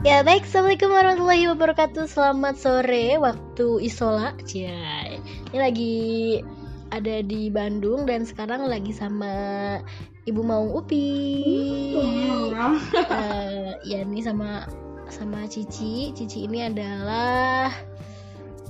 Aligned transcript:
Ya 0.00 0.24
baik, 0.24 0.48
Assalamualaikum 0.48 0.96
warahmatullahi 0.96 1.44
wabarakatuh. 1.52 2.08
Selamat 2.08 2.56
sore. 2.56 3.20
Waktu 3.20 3.84
isola 3.84 4.32
Cia. 4.48 5.20
Ini 5.52 5.58
lagi 5.60 5.96
ada 6.88 7.20
di 7.20 7.52
Bandung 7.52 8.08
Dan 8.08 8.24
sekarang 8.24 8.64
lagi 8.64 8.96
sama 8.96 9.28
Ibu 10.24 10.40
Maung 10.40 10.72
Upi. 10.72 11.04
Uh, 12.96 13.76
Ya 13.84 14.00
ini 14.00 14.24
sama 14.24 14.64
sama 15.12 15.44
Cici. 15.44 16.16
Cici 16.16 16.48
ini 16.48 16.64
adalah 16.64 17.68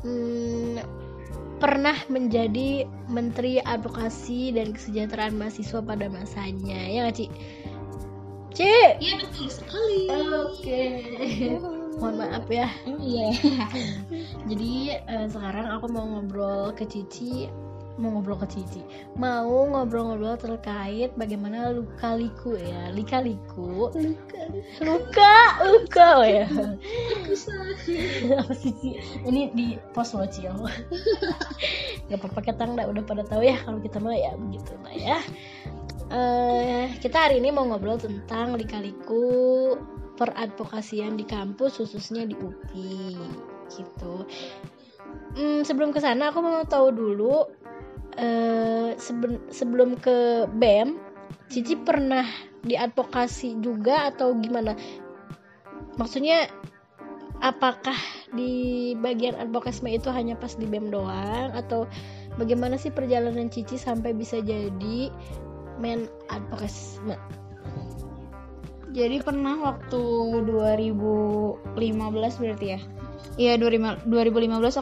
hmm, 0.02 0.82
Pernah 1.62 1.94
menjadi 2.10 2.90
Menteri 3.06 3.62
Advokasi 3.62 4.50
dan 4.50 4.74
Kesejahteraan 4.74 5.38
Mahasiswa 5.38 5.78
pada 5.78 6.10
masanya. 6.10 6.91
Ya 6.91 7.06
nggak 7.06 7.15
Ci? 7.23 7.27
C. 8.50 8.66
Iya 8.98 9.14
betul 9.22 9.48
sekali. 9.48 10.10
Oke. 10.10 10.80
Mohon 12.00 12.14
maaf 12.24 12.46
ya. 12.48 12.68
Iya. 12.86 13.28
Jadi 14.48 14.72
uh, 15.06 15.27
sekarang 15.28 15.66
aku 15.68 15.86
mau 15.92 16.06
ngobrol 16.06 16.72
ke 16.72 16.88
Cici, 16.88 17.50
mau 18.00 18.16
ngobrol 18.16 18.41
ke 18.41 18.56
Cici, 18.56 18.80
mau 19.20 19.68
ngobrol-ngobrol 19.68 20.41
terkait 20.41 21.12
bagaimana 21.20 21.77
luka 21.77 22.16
liku 22.16 22.56
ya, 22.56 22.88
lika 22.94 23.20
liku. 23.20 23.92
Luka. 23.92 24.41
Luka, 24.80 25.36
luka 25.69 26.06
oh 26.19 26.24
ya. 26.24 26.48
Apa 26.48 28.52
sih 28.56 28.72
Ci? 28.72 28.91
Ini 29.28 29.52
di 29.52 29.77
post 29.92 30.16
lo 30.16 30.24
Ci. 30.24 30.48
Gak 32.08 32.16
apa-apa 32.16 32.41
kita 32.42 32.64
nggak 32.64 32.88
udah 32.88 33.05
pada 33.05 33.22
tahu 33.28 33.44
ya 33.44 33.60
kalau 33.60 33.78
kita 33.78 34.00
mah 34.00 34.16
ya 34.16 34.32
begitu 34.41 34.72
lah 34.80 34.94
ya. 34.96 35.19
Uh, 36.10 36.91
kita 36.98 37.30
hari 37.30 37.38
ini 37.38 37.55
mau 37.55 37.62
ngobrol 37.70 37.95
tentang 37.95 38.59
lika-liku 38.59 39.78
peradvokasian 40.19 41.14
di 41.14 41.22
kampus 41.22 41.78
khususnya 41.78 42.27
di 42.27 42.34
UPI 42.34 43.14
gitu. 43.70 44.27
Hmm, 45.38 45.62
sebelum 45.62 45.94
ke 45.94 46.03
sana 46.03 46.34
aku 46.34 46.42
mau 46.42 46.66
tahu 46.66 46.91
dulu 46.91 47.47
uh, 48.19 48.91
seben 48.98 49.38
sebelum 49.55 50.03
ke 50.03 50.50
BEM, 50.50 50.98
Cici 51.47 51.78
pernah 51.78 52.27
diadvokasi 52.66 53.62
juga 53.62 54.11
atau 54.11 54.34
gimana? 54.34 54.75
Maksudnya 55.94 56.50
apakah 57.38 57.97
di 58.34 58.92
bagian 58.98 59.38
advokasi 59.38 59.94
itu 59.94 60.11
hanya 60.11 60.34
pas 60.34 60.58
di 60.58 60.66
BEM 60.66 60.91
doang 60.91 61.55
atau 61.55 61.86
bagaimana 62.34 62.75
sih 62.77 62.91
perjalanan 62.91 63.47
Cici 63.47 63.78
sampai 63.78 64.11
bisa 64.11 64.42
jadi 64.42 65.08
men 65.81 66.06
advokasi 66.28 67.00
jadi 68.91 69.23
pernah 69.23 69.55
waktu 69.62 70.03
2015 70.50 72.42
berarti 72.42 72.67
ya? 72.75 72.81
Iya 73.39 73.53
2015 73.62 74.11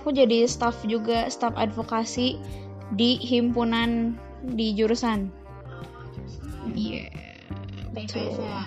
aku 0.01 0.09
jadi 0.17 0.49
staff 0.49 0.81
juga 0.89 1.29
staff 1.29 1.53
advokasi 1.53 2.41
di 2.97 3.21
himpunan 3.21 4.17
di 4.41 4.73
jurusan. 4.73 5.29
Iya 6.73 7.13
yeah, 7.93 8.65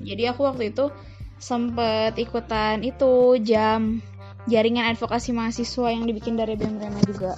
Jadi 0.00 0.22
aku 0.32 0.48
waktu 0.48 0.72
itu 0.72 0.88
sempet 1.36 2.16
ikutan 2.16 2.80
itu 2.80 3.36
jam 3.44 4.00
jaringan 4.48 4.96
advokasi 4.96 5.36
mahasiswa 5.36 5.92
yang 5.92 6.08
dibikin 6.08 6.40
dari 6.40 6.56
BEM 6.56 6.80
Rema 6.80 7.00
juga 7.04 7.36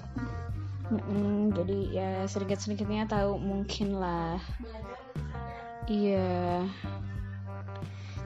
Mm-mm, 0.92 1.56
jadi 1.56 1.78
ya 1.88 2.10
sedikit-sedikitnya 2.28 3.08
tahu 3.08 3.40
mungkin 3.40 3.96
lah. 3.96 4.36
Iya. 5.88 6.68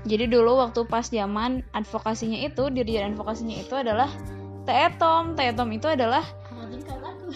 Jadi 0.06 0.24
dulu 0.26 0.58
waktu 0.58 0.82
pas 0.86 1.06
zaman 1.06 1.62
advokasinya 1.70 2.42
itu, 2.42 2.66
dirijen 2.74 3.14
advokasinya 3.14 3.54
itu 3.58 3.74
adalah 3.74 4.10
Teetom. 4.66 5.38
Teetom 5.38 5.70
itu 5.70 5.86
adalah 5.86 6.26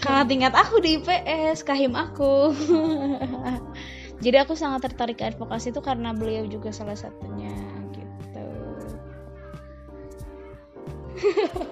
kakak 0.03 0.27
tingkat 0.27 0.55
aku 0.59 0.83
di 0.83 0.99
IPS, 0.99 1.63
kahim 1.63 1.95
aku. 1.95 2.51
Jadi 4.25 4.37
aku 4.37 4.53
sangat 4.59 4.91
tertarik 4.91 5.23
ke 5.23 5.31
advokasi 5.31 5.73
itu 5.73 5.81
karena 5.81 6.13
beliau 6.13 6.45
juga 6.45 6.75
salah 6.75 6.99
satunya 6.99 7.55
gitu. 7.97 8.45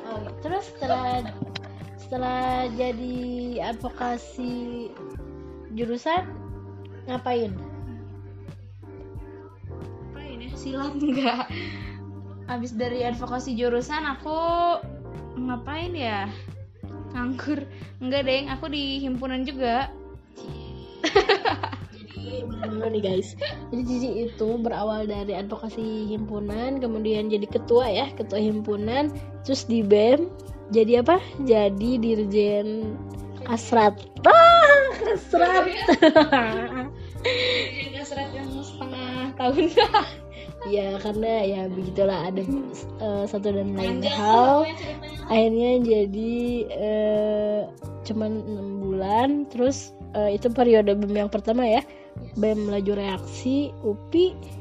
oh, 0.08 0.32
terus 0.40 0.64
setelah 0.72 1.28
setelah 2.08 2.72
jadi 2.72 3.20
advokasi 3.68 4.88
jurusan 5.76 6.24
ngapain? 7.04 7.52
Ngapain 10.16 10.38
ya? 10.40 10.50
Silat 10.56 10.96
enggak. 11.04 11.52
Habis 12.48 12.72
dari 12.80 13.04
advokasi 13.04 13.52
jurusan 13.60 14.08
aku 14.08 14.40
ngapain 15.36 15.92
ya? 15.92 16.32
Nganggur. 17.12 17.68
Enggak, 18.00 18.24
Deng. 18.24 18.48
Aku 18.56 18.72
di 18.72 19.04
himpunan 19.04 19.44
juga. 19.44 19.92
jadi 22.28 22.88
nih 22.92 23.02
guys 23.04 23.38
jadi 23.72 23.82
Cici 23.86 24.10
itu 24.28 24.48
berawal 24.60 25.08
dari 25.08 25.32
advokasi 25.36 26.10
himpunan 26.10 26.80
kemudian 26.82 27.32
jadi 27.32 27.46
ketua 27.48 27.86
ya 27.88 28.06
ketua 28.12 28.40
himpunan 28.40 29.08
terus 29.44 29.64
di 29.64 29.80
BEM 29.80 30.28
jadi 30.68 31.00
apa? 31.00 31.16
Jadi 31.42 31.90
dirjen 31.96 32.96
asrat. 33.48 33.96
Ah 34.24 34.92
asrat. 35.16 35.64
Asrat 37.98 38.28
yang 38.32 38.50
setengah 38.62 39.32
tahun. 39.36 39.64
Ya 40.66 40.98
karena 40.98 41.46
ya 41.46 41.62
begitulah 41.70 42.34
ada 42.34 42.42
uh, 42.98 43.24
satu 43.30 43.54
dan 43.54 43.78
lain 43.78 44.02
hal. 44.02 44.66
akhirnya 45.30 45.78
jadi 45.86 46.36
uh, 46.66 47.60
cuman 48.02 48.42
enam 48.42 48.68
bulan. 48.82 49.28
Terus 49.54 49.94
uh, 50.18 50.26
itu 50.26 50.50
periode 50.50 50.98
BEM 50.98 51.14
yang 51.14 51.30
pertama 51.30 51.62
ya. 51.62 51.86
BEM 52.34 52.74
laju 52.74 52.92
reaksi 52.98 53.70
UPI 53.86 54.57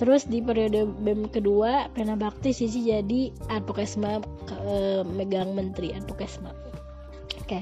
Terus 0.00 0.24
di 0.24 0.40
periode 0.40 0.88
BEM 0.88 1.28
kedua, 1.28 1.92
Pena 1.92 2.16
Bakti 2.16 2.56
sisi 2.56 2.88
jadi 2.88 3.28
advokesma 3.52 4.24
e, 4.48 5.04
megang 5.04 5.52
menteri 5.52 5.92
advokesma. 5.92 6.48
Oke, 7.44 7.60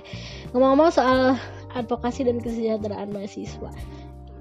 ngomong-ngomong 0.55 0.95
soal 0.95 1.35
advokasi 1.75 2.31
dan 2.31 2.39
kesejahteraan 2.39 3.11
mahasiswa. 3.11 3.75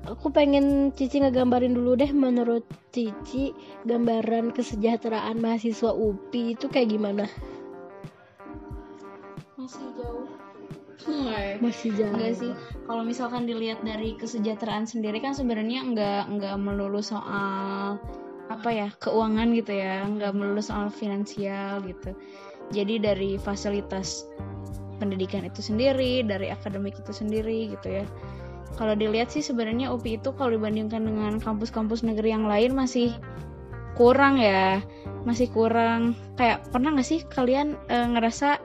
Aku 0.06 0.30
pengen 0.30 0.94
Cici 0.94 1.26
ngegambarin 1.26 1.74
dulu 1.74 1.98
deh 1.98 2.14
menurut 2.14 2.70
Cici 2.94 3.58
gambaran 3.82 4.54
kesejahteraan 4.54 5.42
mahasiswa 5.42 5.90
UPI 5.90 6.54
itu 6.54 6.70
kayak 6.70 6.94
gimana? 6.94 7.26
Masih 9.58 9.90
jauh 9.98 10.37
masih 11.64 11.90
jauh 11.96 12.12
enggak 12.14 12.34
sih. 12.38 12.52
Kalau 12.86 13.04
misalkan 13.04 13.48
dilihat 13.48 13.82
dari 13.84 14.16
kesejahteraan 14.20 14.86
sendiri 14.86 15.24
kan 15.24 15.34
sebenarnya 15.34 15.84
enggak 15.84 16.24
enggak 16.28 16.56
melulu 16.60 17.00
soal 17.00 17.98
apa 18.48 18.70
ya 18.72 18.88
keuangan 19.00 19.52
gitu 19.56 19.74
ya. 19.76 20.04
Enggak 20.04 20.36
melulu 20.36 20.60
soal 20.60 20.92
finansial 20.92 21.84
gitu. 21.84 22.16
Jadi 22.76 23.00
dari 23.00 23.40
fasilitas 23.40 24.28
pendidikan 24.98 25.46
itu 25.46 25.62
sendiri 25.62 26.26
dari 26.26 26.52
akademik 26.52 26.98
itu 27.00 27.14
sendiri 27.14 27.72
gitu 27.72 28.04
ya. 28.04 28.06
Kalau 28.76 28.94
dilihat 28.94 29.32
sih 29.32 29.42
sebenarnya 29.42 29.90
UPI 29.90 30.22
itu 30.22 30.30
kalau 30.36 30.54
dibandingkan 30.54 31.08
dengan 31.08 31.34
kampus-kampus 31.40 32.04
negeri 32.04 32.36
yang 32.36 32.46
lain 32.46 32.76
masih 32.76 33.16
kurang 33.96 34.38
ya. 34.38 34.84
Masih 35.24 35.50
kurang. 35.50 36.14
Kayak 36.36 36.68
pernah 36.70 36.94
nggak 36.94 37.08
sih 37.08 37.24
kalian 37.26 37.80
e, 37.88 37.98
ngerasa 38.14 38.62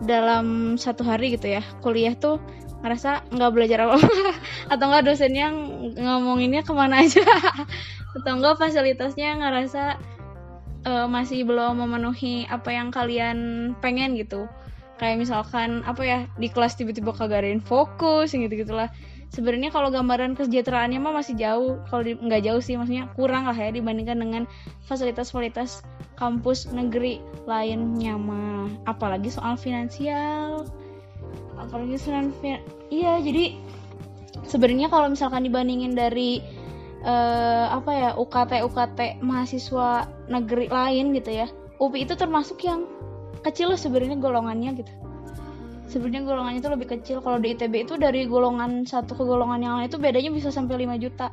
dalam 0.00 0.76
satu 0.80 1.04
hari 1.04 1.36
gitu 1.36 1.52
ya 1.52 1.62
kuliah 1.84 2.16
tuh 2.16 2.40
ngerasa 2.80 3.28
nggak 3.28 3.52
belajar 3.52 3.78
apa, 3.84 4.00
apa 4.00 4.32
atau 4.72 4.84
nggak 4.88 5.04
dosennya 5.04 5.52
ngomonginnya 6.00 6.62
ke 6.64 6.72
mana 6.72 7.04
aja. 7.04 7.24
Atau 8.16 8.42
enggak 8.42 8.58
fasilitasnya 8.58 9.38
ngerasa 9.38 10.00
uh, 10.88 11.06
masih 11.06 11.46
belum 11.46 11.78
memenuhi 11.78 12.48
apa 12.48 12.74
yang 12.74 12.88
kalian 12.90 13.38
pengen 13.78 14.16
gitu. 14.16 14.48
Kayak 14.98 15.22
misalkan 15.22 15.84
apa 15.86 16.02
ya 16.04 16.18
di 16.36 16.48
kelas 16.50 16.76
tiba-tiba 16.76 17.12
kagak 17.16 17.44
ada 17.44 17.56
fokus 17.62 18.36
gitu 18.36 18.52
gitulah 18.52 18.92
sebenarnya 19.30 19.70
kalau 19.70 19.88
gambaran 19.88 20.34
kesejahteraannya 20.34 20.98
mah 20.98 21.14
masih 21.14 21.38
jauh. 21.38 21.78
Kalau 21.88 22.02
nggak 22.02 22.42
jauh 22.48 22.62
sih 22.64 22.74
maksudnya 22.80 23.12
kurang 23.14 23.46
lah 23.46 23.56
ya 23.56 23.70
dibandingkan 23.70 24.18
dengan 24.18 24.42
fasilitas-fasilitas 24.88 25.84
kampus 26.20 26.68
negeri 26.68 27.18
lainnya 27.48 28.20
mah. 28.20 28.68
Apalagi 28.84 29.32
soal 29.32 29.56
finansial. 29.56 30.68
Apalagi 31.56 31.96
soal 31.96 32.28
iya 32.92 33.16
jadi 33.24 33.56
sebenarnya 34.44 34.92
kalau 34.92 35.08
misalkan 35.08 35.48
dibandingin 35.48 35.96
dari 35.96 36.44
uh, 37.02 37.72
apa 37.72 37.90
ya 37.90 38.10
UKT 38.16 38.60
UKT 38.68 39.24
mahasiswa 39.24 40.08
negeri 40.28 40.68
lain 40.68 41.16
gitu 41.16 41.30
ya 41.44 41.48
UPI 41.80 42.04
itu 42.04 42.14
termasuk 42.16 42.60
yang 42.60 42.84
kecil 43.40 43.72
loh 43.72 43.80
sebenarnya 43.80 44.20
golongannya 44.20 44.84
gitu. 44.84 44.92
Sebenarnya 45.88 46.22
golongannya 46.28 46.60
itu 46.60 46.70
lebih 46.70 46.88
kecil. 46.92 47.16
Kalau 47.24 47.40
di 47.40 47.56
ITB 47.56 47.88
itu 47.88 47.96
dari 47.96 48.28
golongan 48.28 48.84
satu 48.84 49.16
ke 49.16 49.24
golongan 49.24 49.58
yang 49.64 49.74
lain 49.80 49.88
itu 49.88 49.96
bedanya 49.96 50.30
bisa 50.30 50.52
sampai 50.52 50.84
5 50.84 51.02
juta. 51.02 51.32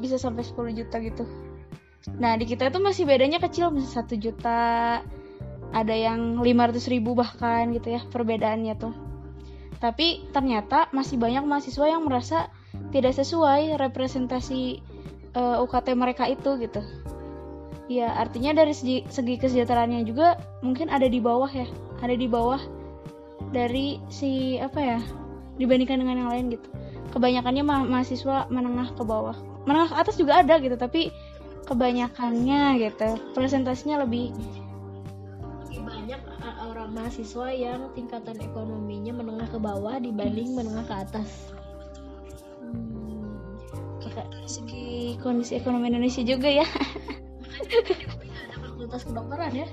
Bisa 0.00 0.16
sampai 0.16 0.42
10 0.42 0.72
juta 0.72 0.96
gitu 0.98 1.22
Nah 2.18 2.34
di 2.34 2.44
kita 2.48 2.70
itu 2.70 2.78
masih 2.82 3.06
bedanya 3.06 3.38
kecil, 3.38 3.70
misal 3.70 4.02
satu 4.02 4.18
juta, 4.18 5.00
ada 5.72 5.94
yang 5.96 6.38
500 6.42 6.92
ribu 6.92 7.16
bahkan 7.16 7.72
gitu 7.72 7.94
ya 7.94 8.00
perbedaannya 8.04 8.74
tuh. 8.76 8.94
Tapi 9.80 10.30
ternyata 10.30 10.86
masih 10.94 11.18
banyak 11.18 11.42
mahasiswa 11.42 11.86
yang 11.90 12.06
merasa 12.06 12.52
tidak 12.94 13.16
sesuai 13.18 13.80
representasi 13.80 14.78
uh, 15.34 15.58
eh, 15.58 15.64
UKT 15.64 15.88
mereka 15.96 16.28
itu 16.28 16.60
gitu. 16.60 16.82
Ya 17.90 18.14
artinya 18.14 18.54
dari 18.54 18.72
segi, 18.72 19.04
segi 19.10 19.36
kesejahteraannya 19.36 20.06
juga 20.06 20.38
mungkin 20.62 20.86
ada 20.86 21.08
di 21.10 21.18
bawah 21.18 21.50
ya, 21.50 21.66
ada 22.00 22.14
di 22.14 22.30
bawah 22.30 22.62
dari 23.50 23.98
si 24.06 24.56
apa 24.62 24.78
ya 24.80 25.00
dibandingkan 25.58 25.98
dengan 25.98 26.24
yang 26.24 26.30
lain 26.30 26.46
gitu. 26.54 26.68
Kebanyakannya 27.12 27.64
ma 27.66 27.84
mahasiswa 27.84 28.48
menengah 28.48 28.96
ke 28.96 29.02
bawah, 29.04 29.36
menengah 29.68 29.92
ke 29.92 29.96
atas 29.98 30.16
juga 30.16 30.40
ada 30.40 30.56
gitu, 30.62 30.78
tapi 30.78 31.12
kebanyakannya 31.72 32.62
gitu. 32.84 33.08
Presentasinya 33.32 34.04
lebih 34.04 34.36
banyak 35.72 36.20
orang 36.68 36.92
mahasiswa 36.92 37.48
yang 37.52 37.88
tingkatan 37.96 38.36
ekonominya 38.38 39.12
menengah 39.16 39.48
ke 39.48 39.58
bawah 39.58 39.96
dibanding 39.96 40.52
menengah 40.52 40.84
ke 40.84 40.94
atas. 40.94 41.28
Hmm, 42.60 43.48
segi 44.44 45.16
kondisi 45.24 45.56
ekonomi 45.56 45.88
Indonesia 45.88 46.20
juga 46.20 46.52
ya. 46.52 46.66
Ada 48.52 48.56
fakultas 48.60 49.02
kedokteran 49.08 49.52
ya? 49.56 49.66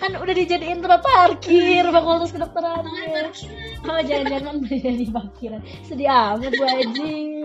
Kan 0.00 0.16
udah 0.16 0.32
dijadiin 0.32 0.80
tempat 0.80 1.04
parkir 1.04 1.84
fakultas 1.92 2.32
kedokteran 2.32 2.88
oh 3.84 4.00
jangan-jangan 4.00 4.60
menjadi 4.64 5.06
parkiran. 5.12 5.60
Sedih 5.84 6.08
amat 6.08 6.52
bu 6.56 6.64
Haji 6.64 7.12
oh 7.36 7.39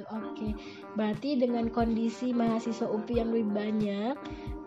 gitu. 0.00 0.08
Oke. 0.08 0.24
Okay. 0.32 0.52
berarti 0.96 1.36
dengan 1.36 1.68
kondisi 1.68 2.32
mahasiswa 2.32 2.88
UPI 2.88 3.20
yang 3.20 3.30
lebih 3.30 3.50
banyak 3.52 4.14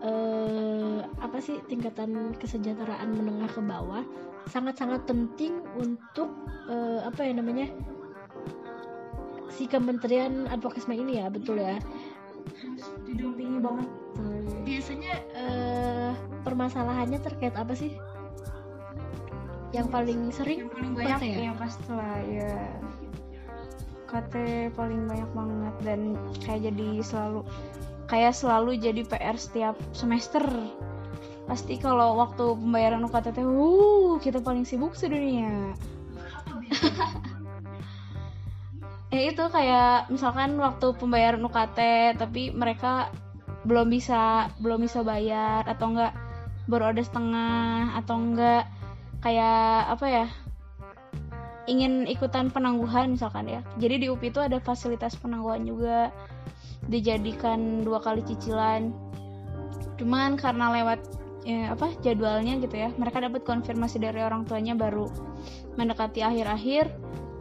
eh, 0.05 0.99
apa 1.19 1.37
sih 1.41 1.57
tingkatan 1.65 2.37
kesejahteraan 2.37 3.09
menengah 3.17 3.49
ke 3.49 3.61
bawah 3.65 4.05
sangat-sangat 4.51 5.07
penting 5.07 5.63
untuk 5.79 6.29
eh, 6.69 7.01
apa 7.03 7.21
ya 7.25 7.33
namanya 7.33 7.67
si 9.53 9.69
Kementerian 9.69 10.49
Advokasi 10.49 10.89
ini 10.97 11.21
ya 11.21 11.29
betul 11.29 11.61
ya? 11.61 11.77
Harus 12.59 12.87
didampingi 13.05 13.59
banget. 13.61 13.87
Biasanya 14.65 15.13
eh, 15.37 16.11
permasalahannya 16.43 17.19
terkait 17.21 17.55
apa 17.55 17.71
sih? 17.77 17.93
Yang 19.73 19.87
paling 19.89 20.21
sering 20.29 20.59
yang 20.67 20.73
paling 20.73 20.93
banyak 20.93 21.19
ya, 21.25 21.37
ya 21.49 21.53
pasti 21.57 21.89
lah 21.89 22.17
ya 22.29 22.53
KT 24.13 24.35
paling 24.77 25.09
banyak 25.09 25.31
banget 25.33 25.75
dan 25.81 25.99
kayak 26.45 26.69
jadi 26.69 27.01
selalu 27.01 27.41
kayak 28.05 28.37
selalu 28.37 28.77
jadi 28.77 29.01
PR 29.09 29.37
setiap 29.41 29.75
semester. 29.89 30.45
Pasti 31.49 31.81
kalau 31.81 32.21
waktu 32.21 32.53
pembayaran 32.53 33.01
UKT 33.09 33.33
teh 33.33 33.43
uh 33.43 34.21
kita 34.21 34.37
paling 34.39 34.69
sibuk 34.69 34.93
sedunia. 34.93 35.73
Ya 39.13 39.29
itu 39.29 39.45
kayak 39.45 40.09
misalkan 40.09 40.57
waktu 40.57 40.89
pembayaran 40.97 41.45
UKT 41.45 41.77
tapi 42.17 42.49
mereka 42.49 43.13
belum 43.61 43.93
bisa 43.93 44.49
belum 44.57 44.81
bisa 44.81 45.05
bayar 45.05 45.61
atau 45.69 45.93
enggak 45.93 46.17
baru 46.65 46.89
ada 46.89 47.03
setengah 47.05 47.93
atau 48.01 48.17
enggak 48.17 48.65
kayak 49.21 49.93
apa 49.93 50.05
ya 50.09 50.25
ingin 51.65 52.09
ikutan 52.09 52.51
penangguhan 52.51 53.15
misalkan 53.15 53.47
ya. 53.47 53.61
Jadi 53.79 54.03
di 54.03 54.07
UPI 54.11 54.29
itu 54.31 54.39
ada 54.43 54.59
fasilitas 54.59 55.15
penangguhan 55.15 55.63
juga. 55.63 56.11
Dijadikan 56.87 57.83
dua 57.87 58.03
kali 58.03 58.23
cicilan. 58.27 58.91
Cuman 59.95 60.35
karena 60.35 60.73
lewat 60.81 60.99
ya, 61.47 61.75
apa 61.75 61.91
jadwalnya 62.01 62.59
gitu 62.59 62.75
ya 62.75 62.89
mereka 62.95 63.19
dapat 63.19 63.43
konfirmasi 63.43 63.99
dari 63.99 64.23
orang 64.23 64.47
tuanya 64.47 64.73
baru 64.73 65.11
mendekati 65.75 66.23
akhir-akhir 66.23 66.87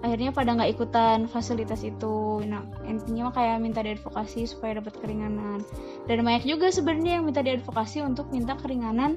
akhirnya 0.02 0.34
pada 0.34 0.58
nggak 0.58 0.70
ikutan 0.74 1.30
fasilitas 1.30 1.86
itu. 1.86 2.42
Nah 2.42 2.66
intinya 2.90 3.30
kayak 3.30 3.62
minta 3.62 3.86
diadvokasi 3.86 4.50
supaya 4.50 4.82
dapat 4.82 4.98
keringanan. 4.98 5.62
Dan 6.10 6.26
banyak 6.26 6.42
juga 6.42 6.74
sebenarnya 6.74 7.22
yang 7.22 7.24
minta 7.30 7.38
diadvokasi 7.38 8.02
untuk 8.02 8.26
minta 8.34 8.58
keringanan 8.58 9.14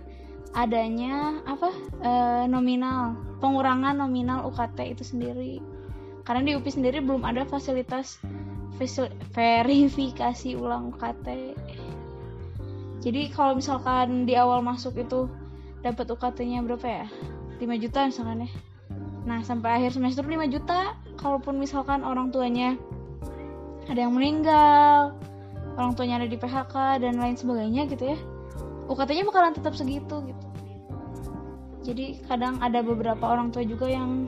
adanya 0.55 1.43
apa 1.43 1.69
e, 1.99 2.11
nominal 2.47 3.19
pengurangan 3.43 3.99
nominal 3.99 4.47
UKT 4.47 4.95
itu 4.95 5.03
sendiri. 5.03 5.59
Karena 6.25 6.41
di 6.41 6.51
UPI 6.57 6.71
sendiri 6.73 6.97
belum 7.05 7.21
ada 7.21 7.45
fasilitas 7.45 8.17
verifikasi 9.35 10.57
ulang 10.57 10.95
UKT 10.95 11.27
jadi 13.05 13.29
kalau 13.29 13.61
misalkan 13.61 14.25
di 14.25 14.33
awal 14.33 14.65
masuk 14.65 14.97
itu 14.97 15.29
dapat 15.85 16.09
UKT-nya 16.09 16.65
berapa 16.65 17.05
ya? 17.05 17.07
5 17.61 17.61
juta 17.77 18.09
misalkan 18.09 18.49
ya. 18.49 18.51
Nah 19.29 19.45
sampai 19.45 19.77
akhir 19.77 19.93
semester 19.93 20.25
5 20.25 20.49
juta. 20.49 20.97
Kalaupun 21.21 21.61
misalkan 21.61 22.01
orang 22.01 22.33
tuanya 22.33 22.73
ada 23.85 24.01
yang 24.01 24.17
meninggal 24.17 25.13
orang 25.77 25.93
tuanya 25.93 26.17
ada 26.17 26.25
di 26.25 26.33
PHK 26.33 27.05
dan 27.05 27.21
lain 27.21 27.37
sebagainya 27.37 27.85
gitu 27.85 28.17
ya 28.17 28.17
UKT-nya 28.85 29.25
bakalan 29.25 29.53
tetap 29.57 29.73
segitu 29.73 30.21
gitu. 30.29 30.45
Jadi 31.85 32.17
kadang 32.25 32.57
ada 32.65 32.81
beberapa 32.81 33.21
orang 33.29 33.53
tua 33.53 33.61
juga 33.61 33.85
yang 33.85 34.25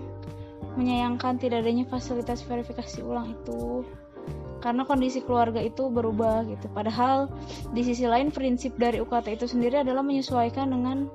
menyayangkan 0.77 1.41
tidak 1.41 1.65
adanya 1.65 1.89
fasilitas 1.89 2.45
verifikasi 2.45 3.01
ulang 3.01 3.33
itu 3.33 3.81
karena 4.61 4.85
kondisi 4.85 5.25
keluarga 5.25 5.61
itu 5.61 5.89
berubah 5.89 6.45
gitu. 6.45 6.69
Padahal 6.69 7.29
di 7.73 7.81
sisi 7.81 8.05
lain 8.05 8.29
prinsip 8.29 8.77
dari 8.77 9.01
UKT 9.01 9.41
itu 9.41 9.45
sendiri 9.49 9.81
adalah 9.81 10.05
menyesuaikan 10.05 10.69
dengan 10.69 11.09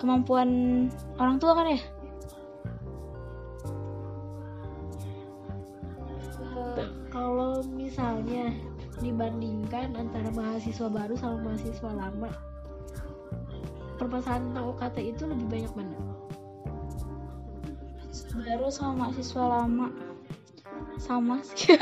kemampuan 0.00 0.48
orang 1.20 1.36
tua 1.36 1.52
kan 1.56 1.76
ya? 1.76 1.80
Kalau 7.10 7.60
misalnya 7.68 8.48
dibandingkan 9.00 9.92
antara 9.96 10.28
mahasiswa 10.32 10.88
baru 10.88 11.16
sama 11.16 11.52
mahasiswa 11.52 11.90
lama 11.92 12.49
permasalahan 14.00 14.48
tentang 14.48 14.64
UKT 14.72 14.96
itu 15.04 15.22
lebih 15.28 15.46
banyak 15.52 15.72
mana? 15.76 15.96
Baru 18.32 18.72
sama 18.72 18.92
mahasiswa 19.04 19.44
lama. 19.44 19.92
Sama 20.96 21.44
sih. 21.44 21.76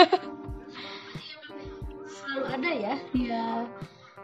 Selalu 2.19 2.45
ada 2.51 2.71
ya 2.75 2.95
ya. 3.15 3.47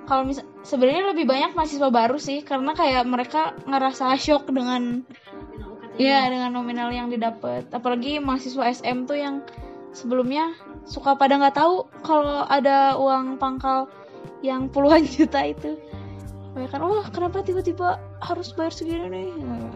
Kalau 0.04 0.26
misal 0.26 0.44
sebenarnya 0.66 1.14
lebih 1.14 1.24
banyak 1.24 1.54
mahasiswa 1.54 1.88
baru 1.88 2.18
sih 2.18 2.42
karena 2.42 2.74
kayak 2.74 3.06
mereka 3.06 3.54
ngerasa 3.64 4.12
shock 4.18 4.50
dengan 4.50 5.06
ya 5.94 6.26
dengan 6.26 6.50
nominal 6.50 6.90
yang 6.90 7.06
didapat 7.06 7.70
apalagi 7.70 8.18
mahasiswa 8.18 8.66
SM 8.74 9.06
tuh 9.06 9.14
yang 9.14 9.46
sebelumnya 9.94 10.50
suka 10.84 11.14
pada 11.14 11.38
nggak 11.38 11.54
tahu 11.54 11.86
kalau 12.02 12.42
ada 12.50 12.98
uang 12.98 13.38
pangkal 13.38 13.86
yang 14.42 14.66
puluhan 14.68 15.06
juta 15.14 15.46
itu 15.46 15.78
mereka 16.54 16.78
kan 16.78 16.82
wah 16.86 17.06
kenapa 17.10 17.42
tiba-tiba 17.42 17.98
harus 18.22 18.54
bayar 18.54 18.70
segini 18.70 19.10
nih? 19.10 19.28
Nah. 19.42 19.74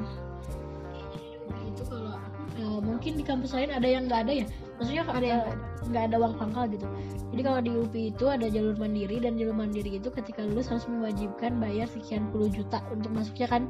itu 1.66 1.82
kalau 1.90 2.14
uh, 2.62 2.80
mungkin 2.80 3.18
di 3.18 3.24
kampus 3.26 3.50
lain 3.50 3.74
ada 3.74 3.86
yang 3.86 4.06
nggak 4.06 4.30
ada 4.30 4.32
ya? 4.42 4.46
Maksudnya 4.78 5.02
ada 5.10 5.26
yang 5.26 5.42
nggak 5.90 6.04
ada. 6.06 6.16
uang 6.22 6.34
pangkal 6.38 6.70
gitu. 6.70 6.86
Jadi 7.34 7.42
kalau 7.44 7.60
di 7.60 7.70
UPI 7.74 8.04
itu 8.14 8.24
ada 8.30 8.46
jalur 8.46 8.78
mandiri 8.78 9.18
dan 9.18 9.34
jalur 9.36 9.58
mandiri 9.58 9.98
itu 9.98 10.08
ketika 10.08 10.46
lulus 10.46 10.70
harus 10.70 10.86
mewajibkan 10.86 11.58
bayar 11.58 11.90
sekian 11.90 12.30
puluh 12.30 12.46
juta 12.48 12.78
untuk 12.94 13.10
masuknya 13.10 13.50
kan? 13.50 13.62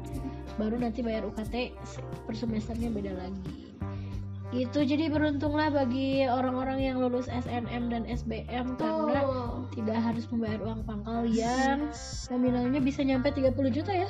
Baru 0.61 0.77
nanti 0.77 1.01
bayar 1.01 1.25
UKT 1.25 1.73
per 2.29 2.35
semesternya 2.37 2.93
beda 2.93 3.13
lagi 3.17 3.68
itu 4.49 4.81
jadi 4.81 5.13
beruntunglah 5.13 5.69
bagi 5.69 6.25
orang-orang 6.25 6.81
yang 6.81 6.97
lulus 6.97 7.29
SNM 7.29 7.93
dan 7.93 8.03
SBM 8.09 8.81
karena 8.81 9.21
tidak 9.77 9.99
harus 10.01 10.25
membayar 10.33 10.59
uang 10.65 10.81
pangkal 10.89 11.21
yang 11.29 11.93
nominalnya 12.33 12.81
bisa 12.81 13.05
nyampe 13.05 13.29
30 13.29 13.53
juta 13.69 13.91
ya. 13.93 14.09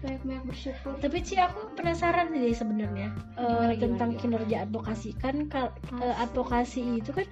Banyak-banyak 0.00 0.44
bersyukur. 0.48 0.96
Tapi 1.00 1.16
sih 1.24 1.40
aku 1.40 1.76
penasaran 1.76 2.32
sih 2.32 2.56
sebenarnya 2.56 3.08
uh, 3.40 3.72
tentang 3.76 4.16
kinerja 4.20 4.68
advokasi. 4.68 5.16
Kan 5.16 5.48
uh, 5.56 5.72
advokasi 6.20 7.00
itu 7.00 7.16
kan 7.16 7.24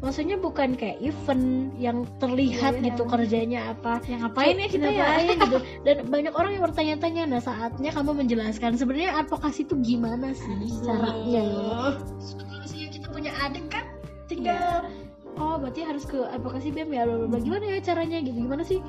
maksudnya 0.00 0.40
bukan 0.40 0.80
kayak 0.80 0.96
event 1.04 1.76
yang 1.76 2.08
terlihat 2.16 2.80
iya, 2.80 2.84
gitu 2.92 3.04
iya. 3.04 3.10
kerjanya 3.12 3.60
apa. 3.76 4.00
Yang 4.08 4.20
ngapain 4.24 4.56
ya 4.56 4.68
kita 4.72 4.88
ya? 4.88 5.08
gitu. 5.28 5.58
Dan 5.84 5.96
banyak 6.08 6.32
orang 6.32 6.50
yang 6.56 6.64
bertanya-tanya 6.64 7.22
nah 7.28 7.42
saatnya 7.44 7.92
kamu 7.92 8.24
menjelaskan 8.24 8.80
sebenarnya 8.80 9.12
advokasi 9.20 9.68
itu 9.68 9.76
gimana 9.84 10.32
sih 10.32 10.72
caranya? 10.80 11.44
Kalau 12.00 12.88
kita 12.88 13.08
punya 13.12 13.32
adik 13.44 13.68
kan 13.68 13.84
tinggal 14.24 14.88
yeah. 14.88 15.40
oh 15.42 15.60
berarti 15.60 15.84
harus 15.84 16.08
ke 16.08 16.16
advokasi 16.16 16.72
BEM 16.72 16.90
ya 16.96 17.04
bagaimana 17.28 17.64
ya 17.76 17.78
caranya 17.84 18.18
gitu? 18.24 18.40
Gimana 18.40 18.64
sih? 18.64 18.80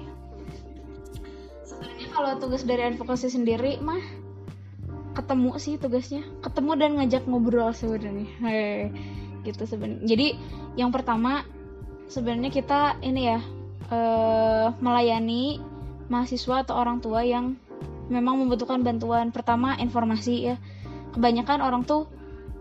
Sebenarnya 1.68 2.08
kalau 2.16 2.32
tugas 2.40 2.64
dari 2.64 2.88
advokasi 2.88 3.28
sendiri 3.28 3.84
mah 3.84 4.00
ketemu 5.12 5.60
sih 5.60 5.76
tugasnya. 5.76 6.24
Ketemu 6.40 6.72
dan 6.80 6.92
ngajak 6.96 7.28
ngobrol 7.28 7.76
sebenarnya. 7.76 8.32
Hey 8.40 8.96
gitu 9.44 9.64
sebenarnya 9.66 10.06
jadi 10.06 10.28
yang 10.80 10.90
pertama 10.94 11.44
sebenarnya 12.12 12.52
kita 12.52 13.00
ini 13.00 13.32
ya 13.32 13.40
eh, 13.88 14.68
melayani 14.84 15.64
mahasiswa 16.12 16.68
atau 16.68 16.76
orang 16.76 17.00
tua 17.00 17.24
yang 17.24 17.56
memang 18.12 18.44
membutuhkan 18.44 18.84
bantuan. 18.84 19.32
Pertama 19.32 19.80
informasi 19.80 20.52
ya. 20.52 20.56
Kebanyakan 21.16 21.64
orang 21.64 21.88
tuh 21.88 22.12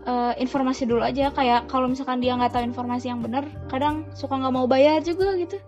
eh, 0.07 0.33
informasi 0.39 0.87
dulu 0.87 1.03
aja. 1.03 1.31
Kayak 1.35 1.67
kalau 1.67 1.91
misalkan 1.91 2.23
dia 2.23 2.39
nggak 2.39 2.55
tahu 2.55 2.63
informasi 2.63 3.11
yang 3.11 3.19
benar 3.19 3.43
kadang 3.67 4.07
suka 4.15 4.39
nggak 4.39 4.55
mau 4.55 4.65
bayar 4.71 5.03
juga 5.03 5.35
gitu. 5.35 5.59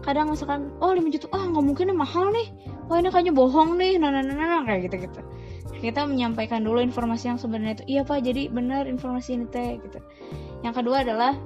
Kadang 0.00 0.32
misalkan 0.32 0.72
oh 0.80 0.96
5 0.96 1.04
juta 1.12 1.28
ah 1.36 1.44
nggak 1.44 1.64
mungkin 1.64 1.92
mahal 1.92 2.32
nih. 2.32 2.48
Wah 2.88 2.96
ini 2.96 3.12
kayaknya 3.12 3.36
bohong 3.36 3.76
nih. 3.76 4.00
Nah 4.00 4.08
nah 4.08 4.24
nah, 4.24 4.32
nah, 4.32 4.46
nah, 4.48 4.62
kayak 4.64 4.88
gitu 4.88 5.04
gitu 5.04 5.20
kita 5.78 6.10
menyampaikan 6.10 6.66
dulu 6.66 6.82
informasi 6.82 7.30
yang 7.30 7.38
sebenarnya 7.38 7.78
itu 7.78 7.84
iya 7.86 8.02
pak 8.02 8.18
jadi 8.26 8.50
benar 8.50 8.90
informasi 8.90 9.38
ini 9.38 9.46
teh 9.46 9.78
gitu 9.78 10.02
yang 10.66 10.74
kedua 10.74 11.06
adalah 11.06 11.38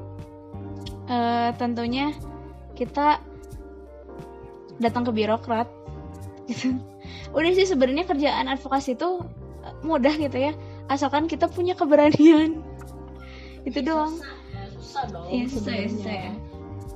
eh, 1.08 1.50
tentunya 1.56 2.12
kita 2.72 3.20
datang 4.80 5.04
ke 5.06 5.12
birokrat 5.12 5.68
gitu 6.48 6.74
udah 7.36 7.52
sih 7.54 7.68
sebenarnya 7.68 8.08
kerjaan 8.08 8.48
advokasi 8.48 8.96
itu 8.96 9.20
eh, 9.62 9.74
mudah 9.84 10.16
gitu 10.16 10.38
ya 10.50 10.52
asalkan 10.90 11.30
kita 11.30 11.46
punya 11.48 11.72
keberanian 11.78 12.60
itu 13.62 13.78
doang 13.80 14.18
susah 14.82 15.06
dong 15.08 15.24
Iya, 15.30 15.46
susah 15.48 15.72
ya, 15.72 15.88
sebenarnya. 15.88 15.88
susah 15.88 16.12
ya. 16.12 16.32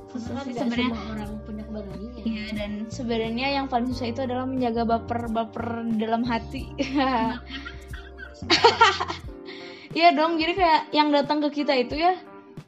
Susah 0.07 0.31
kan 0.37 0.45
nggak 0.45 0.59
sebenarnya. 0.59 0.89
orang 1.09 1.31
punya 1.47 1.63
keberanian 1.65 2.23
Iya 2.27 2.45
dan 2.53 2.71
sebenarnya 2.93 3.47
yang 3.57 3.65
paling 3.71 3.87
susah 3.89 4.07
itu 4.11 4.21
adalah 4.21 4.45
menjaga 4.45 4.83
baper-baper 4.85 5.65
dalam 5.97 6.21
hati. 6.27 6.67
Iya 9.95 10.09
dong, 10.15 10.35
jadi 10.39 10.53
kayak 10.55 10.81
yang 10.91 11.09
datang 11.15 11.39
ke 11.43 11.63
kita 11.63 11.73
itu 11.75 11.95
ya 11.95 12.15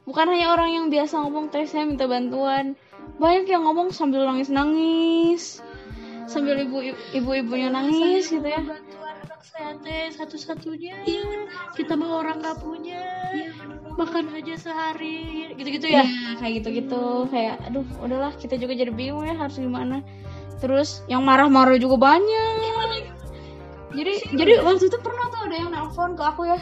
bukan 0.08 0.26
hanya 0.32 0.50
orang 0.56 0.70
yang 0.72 0.86
biasa 0.88 1.20
ngomong 1.22 1.52
teh 1.52 1.68
saya 1.68 1.84
minta 1.86 2.08
bantuan. 2.08 2.74
Banyak 3.20 3.46
yang 3.46 3.68
ngomong 3.68 3.92
sambil 3.92 4.24
nangis-nangis. 4.24 5.60
Sambil 6.30 6.62
ibu 6.64 6.80
ibu-ibunya 7.12 7.68
nangis 7.74 8.30
gitu 8.30 8.46
ya. 8.46 8.62
bantuan 8.62 9.14
anak 9.20 9.42
saya 9.42 9.72
teh 9.82 10.14
satu-satunya 10.14 11.02
kita 11.76 11.98
mah 11.98 12.22
orang 12.22 12.38
nggak 12.40 12.58
punya 12.62 13.02
makan 13.98 14.30
aja 14.32 14.54
sehari 14.56 15.50
gitu-gitu 15.58 15.90
ya 15.90 16.06
Iya, 16.06 16.38
kayak 16.40 16.52
gitu-gitu. 16.62 17.28
Kayak 17.28 17.60
aduh, 17.68 17.84
udahlah 18.00 18.32
kita 18.38 18.56
juga 18.56 18.72
jadi 18.78 18.94
bingung 18.94 19.26
ya 19.26 19.36
harus 19.36 19.58
gimana. 19.58 20.00
Terus 20.62 21.04
yang 21.10 21.26
marah-marah 21.26 21.76
juga 21.76 21.98
banyak. 22.00 23.04
Jadi 23.90 24.12
jadi 24.38 24.62
waktu 24.62 24.86
itu 24.86 24.98
pernah 25.02 25.26
tuh 25.34 25.50
ada 25.50 25.56
yang 25.58 25.70
nelpon 25.74 26.14
ke 26.14 26.22
aku 26.22 26.46
ya. 26.46 26.60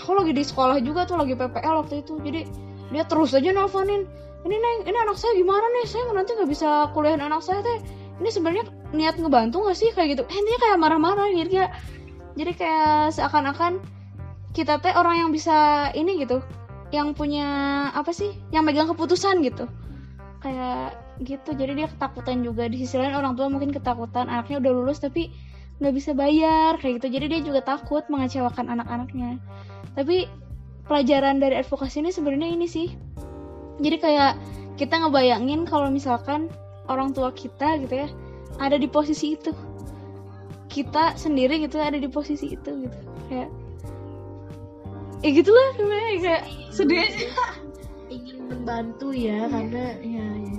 Aku 0.00 0.16
lagi 0.16 0.32
di 0.32 0.44
sekolah 0.44 0.80
juga 0.80 1.04
tuh 1.04 1.20
lagi 1.20 1.36
PPL 1.36 1.84
waktu 1.84 2.00
itu. 2.02 2.16
Jadi 2.24 2.48
dia 2.90 3.04
terus 3.06 3.36
aja 3.36 3.52
nelponin. 3.52 4.08
Ini 4.40 4.56
neng, 4.56 4.78
ini 4.88 4.96
anak 4.96 5.20
saya 5.20 5.36
gimana 5.36 5.68
nih? 5.80 5.84
Saya 5.84 6.08
nanti 6.16 6.32
nggak 6.32 6.48
bisa 6.48 6.88
kuliahin 6.96 7.20
anak 7.20 7.44
saya 7.44 7.60
teh. 7.60 7.78
Ini 8.20 8.28
sebenarnya 8.32 8.64
niat 8.96 9.20
ngebantu 9.20 9.60
nggak 9.68 9.76
sih 9.76 9.92
kayak 9.92 10.16
gitu? 10.16 10.22
Eh, 10.24 10.36
intinya 10.36 10.58
kayak 10.64 10.78
marah-marah 10.80 11.28
gitu 11.36 11.60
ya. 11.60 11.68
Jadi 12.40 12.52
kayak 12.56 13.12
seakan-akan 13.12 13.84
kita 14.56 14.82
teh 14.82 14.96
orang 14.96 15.26
yang 15.26 15.30
bisa 15.30 15.88
ini 15.94 16.24
gitu 16.24 16.42
yang 16.90 17.14
punya 17.14 17.46
apa 17.94 18.10
sih 18.10 18.34
yang 18.50 18.66
megang 18.66 18.90
keputusan 18.90 19.38
gitu 19.46 19.70
kayak 20.42 20.98
gitu 21.22 21.54
jadi 21.54 21.72
dia 21.76 21.88
ketakutan 21.88 22.42
juga 22.42 22.66
di 22.66 22.82
sisi 22.82 22.98
lain 22.98 23.14
orang 23.14 23.38
tua 23.38 23.46
mungkin 23.46 23.70
ketakutan 23.70 24.26
anaknya 24.26 24.58
udah 24.58 24.72
lulus 24.74 24.98
tapi 24.98 25.30
nggak 25.78 25.94
bisa 25.94 26.10
bayar 26.12 26.76
kayak 26.82 27.00
gitu 27.00 27.06
jadi 27.14 27.26
dia 27.30 27.40
juga 27.46 27.60
takut 27.62 28.02
mengecewakan 28.10 28.68
anak-anaknya 28.68 29.38
tapi 29.94 30.26
pelajaran 30.86 31.38
dari 31.38 31.58
advokasi 31.58 32.02
ini 32.02 32.10
sebenarnya 32.10 32.50
ini 32.50 32.66
sih. 32.66 32.88
Jadi 33.80 33.96
kayak 34.02 34.32
kita 34.76 35.00
ngebayangin 35.00 35.64
kalau 35.64 35.88
misalkan 35.88 36.50
orang 36.90 37.14
tua 37.14 37.30
kita 37.30 37.78
gitu 37.80 38.06
ya 38.06 38.08
ada 38.58 38.76
di 38.76 38.90
posisi 38.90 39.38
itu. 39.38 39.54
Kita 40.70 41.18
sendiri 41.18 41.62
gitu 41.66 41.78
ada 41.78 41.98
di 41.98 42.06
posisi 42.06 42.54
itu 42.54 42.70
gitu. 42.86 42.98
Kayak 43.30 43.50
ya 45.20 45.28
gitulah 45.34 45.68
kayak 45.76 46.18
kayak 46.22 46.42
sedih. 46.70 47.02
Aja 47.06 47.70
ingin 48.10 48.50
membantu 48.50 49.14
ya 49.14 49.46
karena 49.46 49.94
ya, 50.02 50.26
ya 50.26 50.58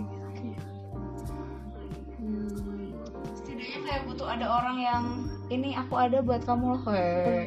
kayak 3.91 4.07
butuh 4.07 4.27
ada 4.31 4.47
orang 4.47 4.77
yang 4.79 5.03
ini 5.51 5.75
aku 5.75 5.99
ada 5.99 6.23
buat 6.23 6.47
kamu 6.47 6.79
loh. 6.79 6.81
Kayak 6.87 7.43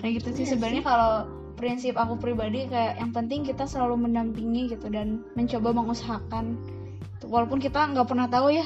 kayak 0.00 0.12
gitu 0.16 0.28
sih 0.32 0.44
Iya 0.48 0.50
sebenarnya 0.56 0.82
kalau 0.88 1.12
prinsip 1.60 1.94
aku 2.00 2.16
pribadi 2.16 2.64
kayak 2.72 2.96
yang 2.96 3.12
penting 3.12 3.44
kita 3.44 3.68
selalu 3.68 4.08
mendampingi 4.08 4.72
gitu 4.72 4.88
dan 4.88 5.28
mencoba 5.36 5.76
mengusahakan. 5.76 6.56
Walaupun 7.28 7.60
kita 7.60 7.84
nggak 7.92 8.08
pernah 8.08 8.32
tahu 8.32 8.56
ya 8.56 8.64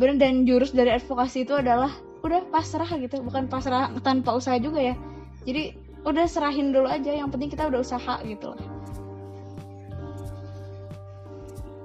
benar 0.00 0.16
dan 0.18 0.48
jurus 0.48 0.72
dari 0.72 0.90
advokasi 0.96 1.44
itu 1.44 1.52
adalah 1.52 1.92
udah 2.24 2.48
pasrah 2.48 2.88
gitu. 2.96 3.20
Bukan 3.20 3.52
pasrah 3.52 3.92
tanpa 4.00 4.32
usaha 4.32 4.56
juga 4.56 4.80
ya. 4.80 4.96
Jadi 5.44 5.76
udah 6.08 6.24
serahin 6.24 6.72
dulu 6.72 6.88
aja 6.88 7.12
yang 7.12 7.28
penting 7.28 7.52
kita 7.52 7.68
udah 7.68 7.84
usaha 7.84 8.16
gitu 8.24 8.56
lah. 8.56 8.64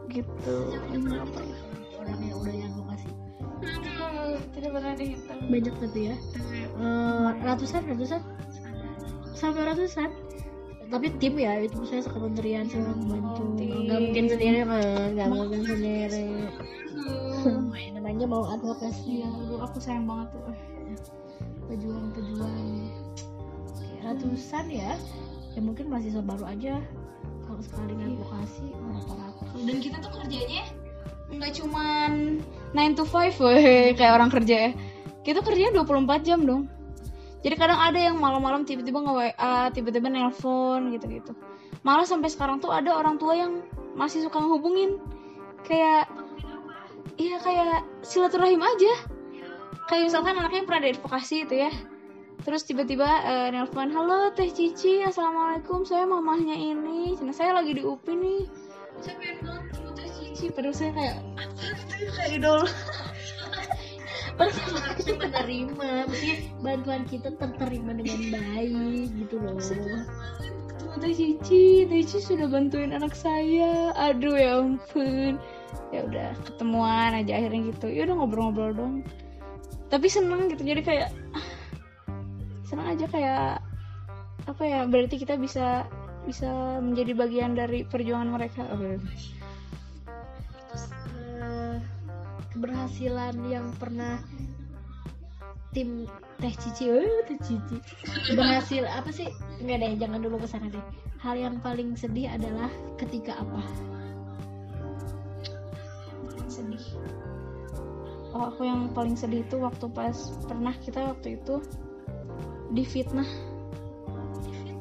Gitu. 0.08 0.55
Ini 0.96 1.22
apa 1.22 1.39
ya 1.43 1.58
orang 2.00 2.19
yang 2.24 2.38
udah 2.39 2.55
yang 2.55 2.74
lokasi 2.79 3.08
Aduh, 3.60 3.98
tidak 4.53 4.69
pernah 4.75 4.93
dihitung 4.93 5.41
banyak 5.50 5.74
berarti 5.79 6.01
ya. 6.13 6.15
Eh, 6.79 7.29
ratusan 7.43 7.81
ratusan. 7.89 8.21
Sampai 9.33 9.63
ratusan. 9.65 10.09
Tapi 10.89 11.07
tim 11.21 11.38
ya 11.38 11.62
itu 11.62 11.86
saya 11.86 12.01
sekementerian 12.01 12.65
sih 12.65 12.81
orang 12.81 13.01
bantu. 13.05 13.43
tim. 13.62 13.86
nggak 13.86 14.00
mungkin 14.09 14.25
sendiri 14.25 14.59
kan 14.65 15.09
nggak 15.13 15.29
mungkin 15.29 15.62
sendiri. 15.65 16.25
Namanya 17.95 18.25
mau 18.25 18.43
advokasi. 18.50 19.21
Iya, 19.21 19.29
aduh, 19.29 19.59
aku 19.63 19.77
sayang 19.77 20.09
banget 20.09 20.33
tuh. 20.33 20.43
pejuang-pejuang. 21.69 22.89
Ratusan 24.01 24.65
ya. 24.74 24.98
Ya 25.53 25.62
mungkin 25.62 25.93
masih 25.93 26.17
baru 26.25 26.50
aja. 26.50 26.81
Kalau 27.45 27.62
sekali 27.62 27.93
advokasi 27.93 28.65
berapa 28.74 29.13
ratus 29.13 29.50
Dan 29.65 29.77
kita 29.81 29.98
tuh 30.01 30.12
kerjanya 30.21 30.63
nggak 31.29 31.51
cuman 31.62 32.41
9 32.73 32.97
to 32.97 33.03
5 33.05 33.39
weh, 33.41 33.91
kayak 33.97 34.13
orang 34.15 34.29
kerja 34.33 34.55
ya. 34.69 34.71
Kita 35.25 35.43
kerjanya 35.43 35.83
24 35.83 36.27
jam 36.27 36.45
dong. 36.45 36.69
Jadi 37.39 37.55
kadang 37.55 37.79
ada 37.79 37.95
yang 37.95 38.19
malam-malam 38.19 38.67
tiba-tiba 38.67 38.99
nge-WA, 38.99 39.71
tiba-tiba 39.71 40.11
nelpon 40.11 40.91
gitu-gitu. 40.91 41.31
Malah 41.88 42.03
sampai 42.03 42.27
sekarang 42.27 42.59
tuh 42.59 42.75
ada 42.75 42.91
orang 42.91 43.15
tua 43.15 43.35
yang 43.35 43.63
masih 43.95 44.27
suka 44.27 44.43
ngehubungin. 44.43 44.99
Kayak 45.63 46.11
Iya 47.19 47.35
kayak 47.43 47.83
silaturahim 47.99 48.63
aja. 48.63 48.93
Kayak 49.91 50.03
misalkan 50.07 50.39
anaknya 50.39 50.63
pernah 50.63 50.88
ada 50.88 50.91
advokasi 50.95 51.43
itu 51.43 51.55
ya. 51.67 51.71
Terus 52.47 52.63
tiba-tiba 52.63 53.03
eh, 53.27 53.47
nelpon, 53.51 53.91
halo 53.91 54.31
Teh 54.31 54.47
Cici, 54.47 55.03
assalamualaikum, 55.03 55.83
saya 55.83 56.07
mamahnya 56.07 56.55
ini, 56.55 57.19
Cina 57.19 57.35
saya 57.35 57.51
lagi 57.51 57.75
di 57.75 57.83
UPI 57.83 58.15
nih. 58.15 58.41
Saya 59.03 59.15
pengen 59.19 59.43
Cici, 60.29 60.53
padahal 60.53 60.75
saya 60.77 60.91
kayak 60.93 61.17
apa 61.41 61.93
gitu 61.98 62.12
kayak 62.13 62.31
idol. 62.38 62.62
harusnya 64.39 65.15
menerima 65.19 65.89
maksudnya 66.07 66.38
bantuan 66.63 67.03
kita 67.07 67.29
terterima 67.36 67.91
dengan 67.91 68.19
baik 68.31 69.07
gitu 69.19 69.36
loh 69.36 69.59
Teh 71.00 71.15
Cici, 71.15 71.88
Teh 71.88 72.03
Cici 72.03 72.19
sudah 72.19 72.50
bantuin 72.51 72.91
anak 72.91 73.15
saya. 73.15 73.95
Aduh 73.95 74.36
ya 74.36 74.59
ampun. 74.59 75.39
Ya 75.95 76.03
udah 76.03 76.36
ketemuan 76.43 77.15
aja 77.15 77.39
akhirnya 77.39 77.71
gitu. 77.71 77.88
Ya 77.88 78.03
udah 78.09 78.15
ngobrol-ngobrol 78.19 78.71
dong. 78.75 78.93
Tapi 79.88 80.12
seneng 80.12 80.51
gitu 80.51 80.59
jadi 80.65 80.81
kayak 80.83 81.09
ah, 81.31 81.48
seneng 82.67 82.88
aja 82.91 83.05
kayak 83.07 83.63
apa 84.43 84.63
ya 84.65 84.79
berarti 84.89 85.15
kita 85.21 85.39
bisa 85.39 85.88
bisa 86.27 86.81
menjadi 86.83 87.15
bagian 87.15 87.55
dari 87.55 87.88
perjuangan 87.88 88.36
mereka. 88.36 88.67
Oke. 88.75 89.00
Keberhasilan 92.53 93.35
yang 93.45 93.69
pernah 93.77 94.21
tim 95.69 96.09
teh 96.41 96.53
cici 96.57 96.89
oh, 96.89 97.21
teh 97.29 97.37
cici. 97.45 97.77
Berhasil 98.33 98.83
apa 98.89 99.13
sih? 99.13 99.29
Nggak 99.61 99.77
deh 99.85 99.91
jangan 100.01 100.19
dulu 100.21 100.41
ke 100.41 100.47
sana 100.49 100.67
deh. 100.69 100.81
Hal 101.21 101.37
yang 101.37 101.61
paling 101.61 101.93
sedih 101.93 102.31
adalah 102.31 102.71
ketika 102.97 103.37
apa? 103.37 103.61
Sedih. 106.49 106.81
Oh 108.33 108.49
aku 108.49 108.65
yang 108.65 108.89
paling 108.93 109.13
sedih 109.13 109.45
itu 109.45 109.57
waktu 109.61 109.85
pas 109.93 110.15
pernah 110.49 110.73
kita 110.81 111.13
waktu 111.13 111.37
itu 111.37 111.61
difitnah. 112.73 113.29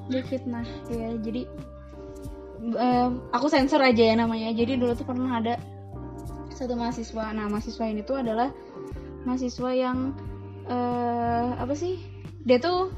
Difitnah? 0.08 0.64
Ya 0.88 1.12
jadi 1.20 1.44
em, 2.64 3.12
aku 3.28 3.52
sensor 3.52 3.84
aja 3.84 4.02
ya 4.08 4.16
namanya. 4.16 4.56
Jadi 4.56 4.80
dulu 4.80 4.96
tuh 4.96 5.04
pernah 5.04 5.36
ada 5.36 5.60
satu 6.58 6.74
mahasiswa. 6.74 7.30
Nah 7.30 7.46
mahasiswa 7.46 7.84
ini 7.86 8.02
tuh 8.02 8.18
adalah 8.18 8.50
mahasiswa 9.22 9.70
yang 9.70 10.12
eh 10.66 11.48
apa 11.54 11.74
sih? 11.78 12.02
Dia 12.42 12.58
tuh 12.58 12.90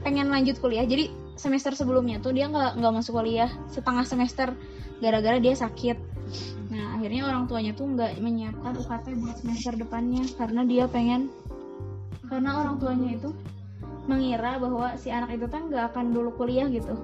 pengen 0.00 0.32
lanjut 0.32 0.56
kuliah. 0.58 0.88
Jadi 0.88 1.12
semester 1.36 1.76
sebelumnya 1.76 2.24
tuh 2.24 2.32
dia 2.32 2.48
nggak 2.48 2.80
nggak 2.80 2.92
masuk 2.96 3.20
kuliah. 3.20 3.52
Setengah 3.68 4.08
semester 4.08 4.56
gara-gara 5.04 5.36
dia 5.36 5.52
sakit. 5.52 6.00
Nah 6.72 6.96
akhirnya 6.96 7.28
orang 7.28 7.44
tuanya 7.44 7.76
tuh 7.76 7.92
nggak 7.92 8.16
menyiapkan 8.16 8.72
UKT 8.80 9.06
buat 9.20 9.36
semester 9.44 9.76
depannya 9.76 10.24
karena 10.40 10.64
dia 10.64 10.88
pengen 10.88 11.28
karena 12.32 12.64
orang 12.64 12.80
tuanya 12.80 13.12
itu 13.12 13.28
mengira 14.08 14.56
bahwa 14.56 14.96
si 14.96 15.12
anak 15.12 15.36
itu 15.36 15.46
kan 15.52 15.68
nggak 15.68 15.92
akan 15.92 16.16
dulu 16.16 16.32
kuliah 16.34 16.64
gitu 16.72 16.96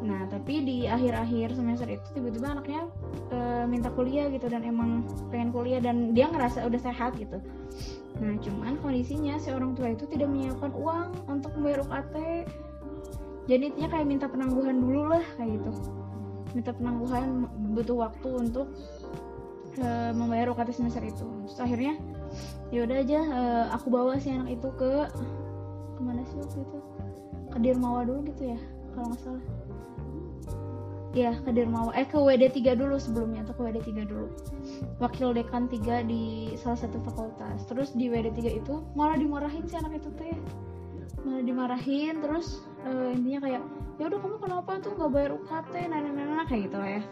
nah 0.00 0.24
tapi 0.32 0.64
di 0.64 0.78
akhir-akhir 0.88 1.52
semester 1.52 1.84
itu 1.92 2.06
tiba-tiba 2.16 2.56
anaknya 2.56 2.88
e, 3.28 3.38
minta 3.68 3.92
kuliah 3.92 4.32
gitu 4.32 4.48
dan 4.48 4.64
emang 4.64 5.04
pengen 5.28 5.52
kuliah 5.52 5.76
dan 5.76 6.16
dia 6.16 6.24
ngerasa 6.32 6.64
udah 6.64 6.80
sehat 6.80 7.20
gitu. 7.20 7.36
Nah 8.16 8.32
cuman 8.40 8.80
kondisinya 8.80 9.36
si 9.36 9.52
orang 9.52 9.76
tua 9.76 9.92
itu 9.92 10.08
tidak 10.08 10.32
menyiapkan 10.32 10.72
uang 10.72 11.12
untuk 11.28 11.52
membayar 11.56 11.84
UKT 11.84 12.16
jadi 13.44 13.62
intinya 13.72 13.88
kayak 13.92 14.06
minta 14.08 14.26
penangguhan 14.30 14.76
dulu 14.80 15.12
lah 15.12 15.24
kayak 15.36 15.60
gitu. 15.60 15.72
Minta 16.56 16.70
penangguhan 16.72 17.46
butuh 17.76 17.96
waktu 18.08 18.28
untuk 18.40 18.72
e, 19.76 19.86
membayar 20.16 20.48
UKT 20.56 20.80
semester 20.80 21.04
itu. 21.04 21.28
Terus 21.44 21.60
akhirnya 21.60 21.94
ya 22.72 22.88
udah 22.88 22.96
aja 23.04 23.20
e, 23.20 23.42
aku 23.76 23.86
bawa 23.92 24.16
si 24.16 24.32
anak 24.32 24.56
itu 24.56 24.68
ke 24.80 25.12
ke 25.92 26.00
mana 26.00 26.24
sih 26.24 26.40
waktu 26.40 26.64
itu? 26.64 26.78
Ke 27.52 27.58
Dirmawa 27.60 28.08
dulu 28.08 28.24
gitu 28.32 28.56
ya 28.56 28.60
kalau 28.94 29.06
nggak 29.10 29.22
salah 29.22 29.44
ya 31.10 31.34
ke 31.42 31.50
Dirmawa 31.50 31.90
eh 31.98 32.06
ke 32.06 32.14
WD 32.14 32.54
3 32.54 32.78
dulu 32.78 32.94
sebelumnya 32.94 33.42
atau 33.42 33.54
ke 33.58 33.62
WD 33.66 33.78
3 33.82 34.10
dulu. 34.10 34.26
Wakil 35.02 35.34
dekan 35.34 35.66
3 35.66 36.06
di 36.06 36.54
salah 36.54 36.78
satu 36.78 37.02
fakultas. 37.02 37.66
Terus 37.66 37.90
di 37.98 38.06
WD 38.06 38.38
3 38.38 38.62
itu 38.62 38.74
malah 38.94 39.18
dimarahin 39.18 39.66
si 39.66 39.74
anak 39.74 39.98
itu 39.98 40.10
teh 40.14 40.34
malah 41.20 41.44
dimarahin 41.44 42.16
terus 42.24 42.64
uh, 42.88 43.12
intinya 43.12 43.44
kayak 43.44 43.62
ya 44.00 44.08
udah 44.08 44.18
kamu 44.24 44.36
kenapa 44.40 44.70
tuh 44.80 44.96
nggak 44.96 45.10
bayar 45.12 45.30
UKT 45.36 45.74
nana 45.92 46.08
nana 46.08 46.44
kayak 46.46 46.70
gitu 46.70 46.76
lah 46.78 46.90
ya. 47.00 47.02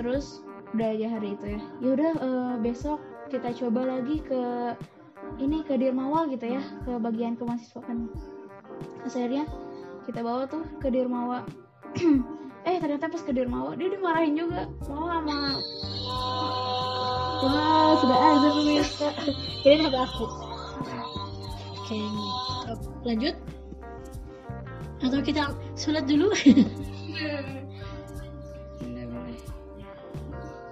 Terus 0.00 0.26
udah 0.72 0.88
aja 0.96 1.06
hari 1.12 1.28
itu 1.36 1.46
ya. 1.54 1.60
Ya 1.84 1.88
udah 1.94 2.10
uh, 2.18 2.54
besok 2.64 2.98
kita 3.28 3.52
coba 3.52 3.98
lagi 3.98 4.24
ke 4.24 4.42
ini 5.36 5.60
ke 5.62 5.76
Dirmawa 5.76 6.26
gitu 6.32 6.48
ya. 6.48 6.62
Ke 6.88 6.96
bagian 6.96 7.36
kemahasiswaan. 7.36 8.08
Akhirnya 9.04 9.44
kita 10.08 10.24
bawa 10.24 10.48
tuh 10.48 10.64
ke 10.80 10.88
Dirmawa 10.88 11.44
eh 12.64 12.76
ternyata 12.80 13.12
pas 13.12 13.20
ke 13.20 13.32
Dirmawa 13.32 13.76
dia 13.76 13.92
dimarahin 13.92 14.34
juga. 14.36 14.68
Malah 14.88 15.20
sama. 15.20 15.40
Wah 17.44 17.92
sudah 18.00 18.18
ada 18.18 18.48
pemirsa. 18.56 19.08
Ini 19.64 19.84
ada 19.92 20.08
aku. 20.08 20.26
Oke 21.84 22.00
lanjut. 23.04 23.36
Atau 25.04 25.20
kita 25.20 25.52
sholat 25.76 26.08
dulu? 26.08 26.32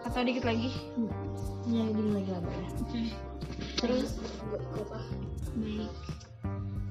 Atau 0.08 0.20
dikit 0.24 0.44
lagi? 0.48 0.72
Ya 1.68 1.84
dikit 1.92 2.12
lagi 2.16 2.30
lah 2.32 2.40
ya 2.40 2.68
okay. 2.84 3.06
terus? 3.76 4.16
Baik 5.52 6.21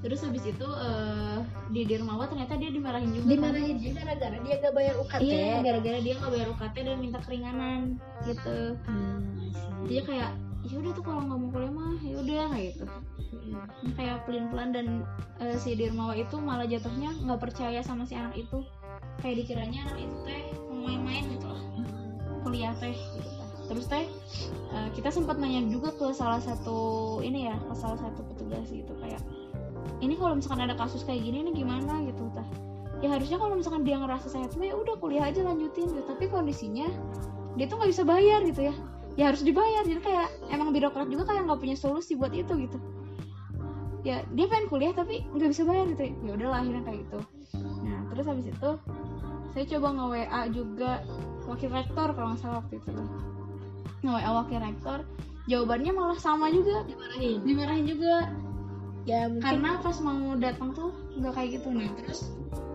terus 0.02 0.20
habis 0.26 0.42
itu 0.42 0.66
uh, 0.66 1.46
di 1.70 1.86
Dirmawa 1.86 2.26
ternyata 2.26 2.58
dia 2.58 2.74
dimarahin 2.74 3.14
juga 3.14 3.26
dimarahin 3.38 3.78
juga 3.78 4.02
gara-gara 4.02 4.36
dia 4.42 4.54
gak 4.58 4.74
bayar 4.74 4.94
UKT 4.98 5.22
iya 5.22 5.54
gara-gara 5.62 5.98
dia 6.02 6.14
gak 6.18 6.32
bayar 6.34 6.48
UKT 6.50 6.76
dan 6.82 6.96
minta 6.98 7.18
keringanan 7.22 7.80
gitu. 8.26 8.58
Hmm, 8.82 9.22
dia 9.86 10.02
kayak 10.02 10.30
ya 10.62 10.74
udah 10.78 10.92
tuh 10.94 11.02
kalau 11.02 11.26
nggak 11.26 11.38
mau 11.42 11.48
kuliah 11.50 11.72
mah 11.74 11.94
ya 12.02 12.14
udah 12.18 12.44
kayak 12.54 12.66
gitu. 12.74 12.84
Hmm. 13.32 13.92
kayak 13.98 14.16
pelin 14.26 14.46
pelan 14.50 14.70
dan 14.70 14.86
uh, 15.42 15.56
si 15.58 15.74
Dirmawa 15.74 16.14
itu 16.18 16.36
malah 16.38 16.66
jatuhnya 16.66 17.10
nggak 17.22 17.40
percaya 17.40 17.78
sama 17.82 18.02
si 18.02 18.18
anak 18.18 18.34
itu. 18.34 18.66
Kayak 19.22 19.46
dikiranya 19.46 19.78
anak 19.86 19.98
itu 20.02 20.16
teh 20.26 20.42
mau 20.66 20.90
main-main 20.90 21.24
gitu 21.30 21.46
loh. 21.46 21.62
Kuliah 22.42 22.74
teh 22.82 22.94
gitu 22.94 23.42
terus 23.72 23.88
teh 23.88 24.04
uh, 24.74 24.88
kita 24.92 25.08
sempat 25.08 25.40
nanya 25.40 25.64
juga 25.72 25.94
ke 25.96 26.12
salah 26.12 26.42
satu 26.42 27.18
ini 27.24 27.48
ya 27.48 27.56
ke 27.56 27.74
salah 27.78 27.96
satu 27.96 28.20
petugas 28.28 28.68
gitu 28.68 28.92
kayak 29.00 29.22
ini 30.02 30.14
kalau 30.18 30.38
misalkan 30.38 30.64
ada 30.66 30.74
kasus 30.74 31.06
kayak 31.06 31.22
gini 31.22 31.46
nih 31.46 31.62
gimana 31.62 32.02
gitu 32.06 32.26
tah 32.34 32.46
ya 33.02 33.08
harusnya 33.10 33.36
kalau 33.36 33.58
misalkan 33.58 33.82
dia 33.82 33.98
ngerasa 33.98 34.30
sehat 34.30 34.54
ya 34.54 34.78
udah 34.78 34.94
kuliah 35.02 35.26
aja 35.26 35.42
lanjutin 35.42 35.90
gitu. 35.90 36.06
Tapi 36.06 36.30
kondisinya 36.30 36.86
dia 37.58 37.66
tuh 37.66 37.76
nggak 37.82 37.90
bisa 37.90 38.06
bayar 38.06 38.40
gitu 38.46 38.70
ya. 38.70 38.74
Ya 39.18 39.24
harus 39.28 39.42
dibayar. 39.42 39.82
Jadi 39.84 40.00
kayak 40.00 40.30
emang 40.54 40.70
birokrat 40.70 41.10
juga 41.10 41.28
kayak 41.28 41.50
nggak 41.50 41.60
punya 41.60 41.76
solusi 41.76 42.14
buat 42.14 42.30
itu 42.32 42.54
gitu. 42.54 42.78
Ya 44.06 44.22
dia 44.32 44.46
pengen 44.46 44.70
kuliah 44.70 44.94
tapi 44.94 45.26
nggak 45.34 45.50
bisa 45.50 45.66
bayar 45.66 45.90
gitu. 45.90 46.02
Ya 46.22 46.32
udahlah 46.38 46.58
akhirnya 46.62 46.82
kayak 46.86 46.98
gitu. 47.10 47.18
Nah 47.82 47.98
terus 48.14 48.24
habis 48.30 48.46
itu 48.46 48.70
saya 49.52 49.64
coba 49.76 49.86
nge 49.92 50.06
WA 50.08 50.42
juga 50.48 50.90
wakil 51.50 51.70
rektor 51.74 52.08
kalau 52.14 52.26
nggak 52.32 52.40
salah 52.40 52.56
waktu 52.62 52.78
itu 52.78 52.88
tuh. 52.88 53.08
Nge 54.06 54.10
WA 54.14 54.30
wakil 54.30 54.58
rektor 54.62 54.98
jawabannya 55.50 55.90
malah 55.90 56.18
sama 56.22 56.54
juga. 56.54 56.86
Dimarahin? 56.86 57.42
Dimarahin 57.42 57.84
juga 57.90 58.30
ya 59.08 59.26
mungkin. 59.26 59.42
Karena 59.42 59.70
pas 59.82 59.96
mau 59.98 60.34
datang 60.38 60.68
tuh 60.74 60.90
nggak 61.18 61.32
kayak 61.34 61.48
gitu 61.60 61.68
nah 61.74 61.90
terus 61.98 62.20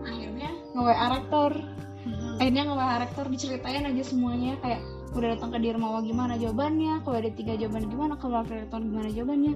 akhirnya 0.04 0.50
nge 0.74 0.82
WA 0.82 1.06
rektor. 1.12 1.52
Hmm. 1.98 2.38
akhirnya 2.40 2.62
nge 2.70 2.76
WA 2.78 2.96
rektor 3.02 3.24
diceritain 3.26 3.84
aja 3.84 4.02
semuanya 4.06 4.54
kayak 4.62 4.80
udah 5.16 5.34
datang 5.34 5.50
ke 5.50 5.58
Dirmawa 5.58 6.04
gimana 6.04 6.36
jawabannya 6.36 7.00
kalau 7.02 7.16
ada 7.16 7.32
tiga 7.32 7.56
jawaban 7.56 7.88
gimana 7.88 8.14
ke 8.20 8.26
wakil 8.28 8.56
rektor 8.60 8.80
gimana 8.80 9.08
jawabannya. 9.08 9.54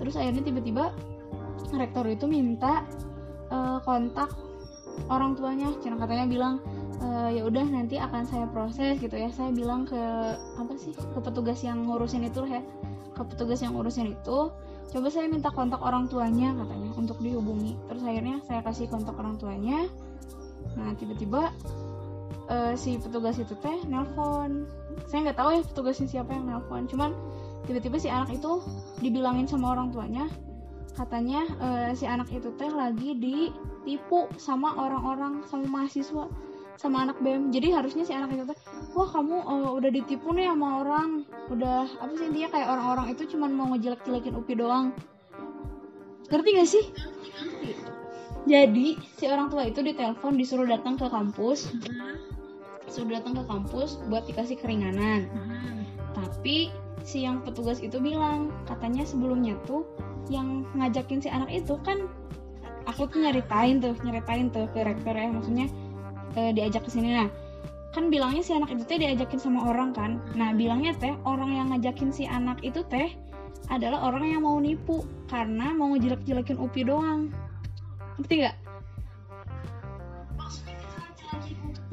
Terus 0.00 0.14
akhirnya 0.14 0.42
tiba-tiba 0.46 0.84
rektor 1.74 2.06
itu 2.06 2.24
minta 2.30 2.86
uh, 3.50 3.82
kontak 3.82 4.30
orang 5.10 5.34
tuanya. 5.34 5.74
Cina 5.82 5.98
katanya 5.98 6.26
bilang 6.30 6.54
e, 7.02 7.36
ya 7.38 7.42
udah 7.44 7.66
nanti 7.66 7.98
akan 7.98 8.22
saya 8.26 8.46
proses 8.50 8.98
gitu 9.02 9.14
ya. 9.14 9.28
Saya 9.34 9.50
bilang 9.50 9.88
ke 9.88 9.98
apa 10.38 10.74
sih 10.78 10.94
ke 10.94 11.18
petugas 11.18 11.60
yang 11.66 11.86
ngurusin 11.86 12.26
itu 12.26 12.46
ya. 12.46 12.62
Ke 13.14 13.22
petugas 13.26 13.62
yang 13.62 13.74
ngurusin 13.74 14.14
itu 14.14 14.38
coba 14.92 15.08
saya 15.10 15.26
minta 15.30 15.48
kontak 15.52 15.80
orang 15.80 16.06
tuanya 16.10 16.52
katanya 16.52 16.90
untuk 16.98 17.18
dihubungi. 17.22 17.78
Terus 17.88 18.02
akhirnya 18.02 18.36
saya 18.44 18.60
kasih 18.60 18.86
kontak 18.90 19.16
orang 19.16 19.38
tuanya. 19.38 19.88
Nah 20.74 20.92
tiba-tiba 20.98 21.52
uh, 22.48 22.72
si 22.74 22.98
petugas 23.00 23.38
itu 23.40 23.54
teh 23.58 23.78
nelpon. 23.88 24.68
Saya 25.10 25.30
nggak 25.30 25.38
tahu 25.38 25.50
ya 25.54 25.62
petugasnya 25.64 26.06
siapa 26.10 26.30
yang 26.34 26.46
nelpon. 26.50 26.86
Cuman 26.90 27.10
tiba-tiba 27.64 27.96
si 27.96 28.08
anak 28.12 28.30
itu 28.34 28.60
dibilangin 29.00 29.48
sama 29.48 29.72
orang 29.72 29.90
tuanya. 29.94 30.28
Katanya 30.94 31.42
uh, 31.58 31.90
si 31.96 32.06
anak 32.06 32.30
itu 32.30 32.54
teh 32.54 32.70
lagi 32.70 33.18
ditipu 33.18 34.30
sama 34.38 34.78
orang-orang 34.78 35.42
sama 35.50 35.66
mahasiswa 35.66 36.30
sama 36.74 37.06
anak 37.06 37.22
BEM 37.22 37.54
jadi 37.54 37.70
harusnya 37.78 38.02
si 38.02 38.10
anak 38.10 38.34
itu 38.34 38.44
wah 38.94 39.08
kamu 39.10 39.36
uh, 39.46 39.70
udah 39.74 39.90
ditipu 39.90 40.34
nih 40.34 40.50
sama 40.50 40.82
orang. 40.82 41.08
Udah 41.50 41.86
apa 42.02 42.12
sih 42.18 42.26
intinya 42.30 42.48
kayak 42.50 42.68
orang-orang 42.70 43.06
itu 43.14 43.22
cuman 43.34 43.50
mau 43.54 43.66
ngejelek-jelekin 43.74 44.34
UPI 44.34 44.54
doang. 44.58 44.86
Ngerti 46.30 46.48
gak 46.56 46.70
sih? 46.70 46.84
Jadi 48.44 49.00
si 49.16 49.24
orang 49.28 49.48
tua 49.48 49.64
itu 49.64 49.80
ditelepon 49.80 50.36
disuruh 50.36 50.68
datang 50.68 51.00
ke 51.00 51.06
kampus. 51.08 51.72
Suruh 52.88 53.10
datang 53.10 53.38
ke 53.38 53.44
kampus 53.48 54.00
buat 54.08 54.26
dikasih 54.28 54.60
keringanan. 54.60 55.30
Tapi 56.14 56.70
si 57.04 57.24
yang 57.24 57.44
petugas 57.44 57.80
itu 57.84 58.00
bilang 58.00 58.48
katanya 58.64 59.04
sebelumnya 59.04 59.56
tuh 59.68 59.84
yang 60.32 60.64
ngajakin 60.72 61.20
si 61.20 61.28
anak 61.28 61.52
itu 61.52 61.76
kan 61.84 62.08
aku 62.88 63.04
tuh 63.08 63.20
nyeritain 63.20 63.80
tuh 63.80 63.92
nyeritain 64.00 64.48
tuh 64.48 64.64
ke 64.72 64.80
rektor 64.80 65.12
ya 65.12 65.28
maksudnya 65.28 65.68
e, 66.34 66.52
diajak 66.54 66.86
ke 66.86 66.90
sini. 66.90 67.14
Nah 67.14 67.28
kan 67.94 68.10
bilangnya 68.10 68.42
si 68.42 68.50
anak 68.50 68.74
itu 68.74 68.82
teh 68.84 68.98
diajakin 68.98 69.38
sama 69.38 69.70
orang 69.70 69.94
kan? 69.94 70.18
Nah 70.34 70.50
bilangnya 70.54 70.92
teh 70.98 71.14
orang 71.22 71.54
yang 71.54 71.66
ngajakin 71.70 72.10
si 72.10 72.26
anak 72.26 72.58
itu 72.66 72.82
teh 72.90 73.14
adalah 73.72 74.12
orang 74.12 74.28
yang 74.28 74.42
mau 74.44 74.58
nipu 74.60 75.06
karena 75.30 75.72
mau 75.72 75.94
ngejelek-jelekin 75.94 76.58
UPI 76.60 76.82
doang. 76.84 77.32
Ngerti 78.20 78.34
gak? 78.44 78.56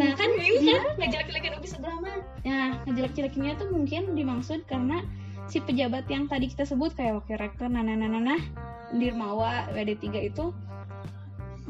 Nah 0.02 0.12
kan 0.18 0.30
ini 0.36 0.74
kan? 0.74 0.86
Ngejelek-jelekin 0.98 1.52
UPI 1.62 1.70
sebelah 1.70 1.98
mana? 2.02 2.26
Nah 2.44 2.70
ngejelek-jelekinnya 2.90 3.54
tuh 3.62 3.70
mungkin 3.70 4.18
dimaksud 4.18 4.66
karena 4.66 5.06
si 5.52 5.62
pejabat 5.62 6.10
yang 6.10 6.26
tadi 6.26 6.50
kita 6.50 6.66
sebut 6.66 6.96
kayak 6.98 7.22
wakil 7.22 7.38
rektor 7.38 7.68
nana 7.70 7.94
nana 7.94 8.08
nana 8.10 8.36
Dirmawa 8.92 9.72
WD3 9.72 10.34
itu 10.34 10.52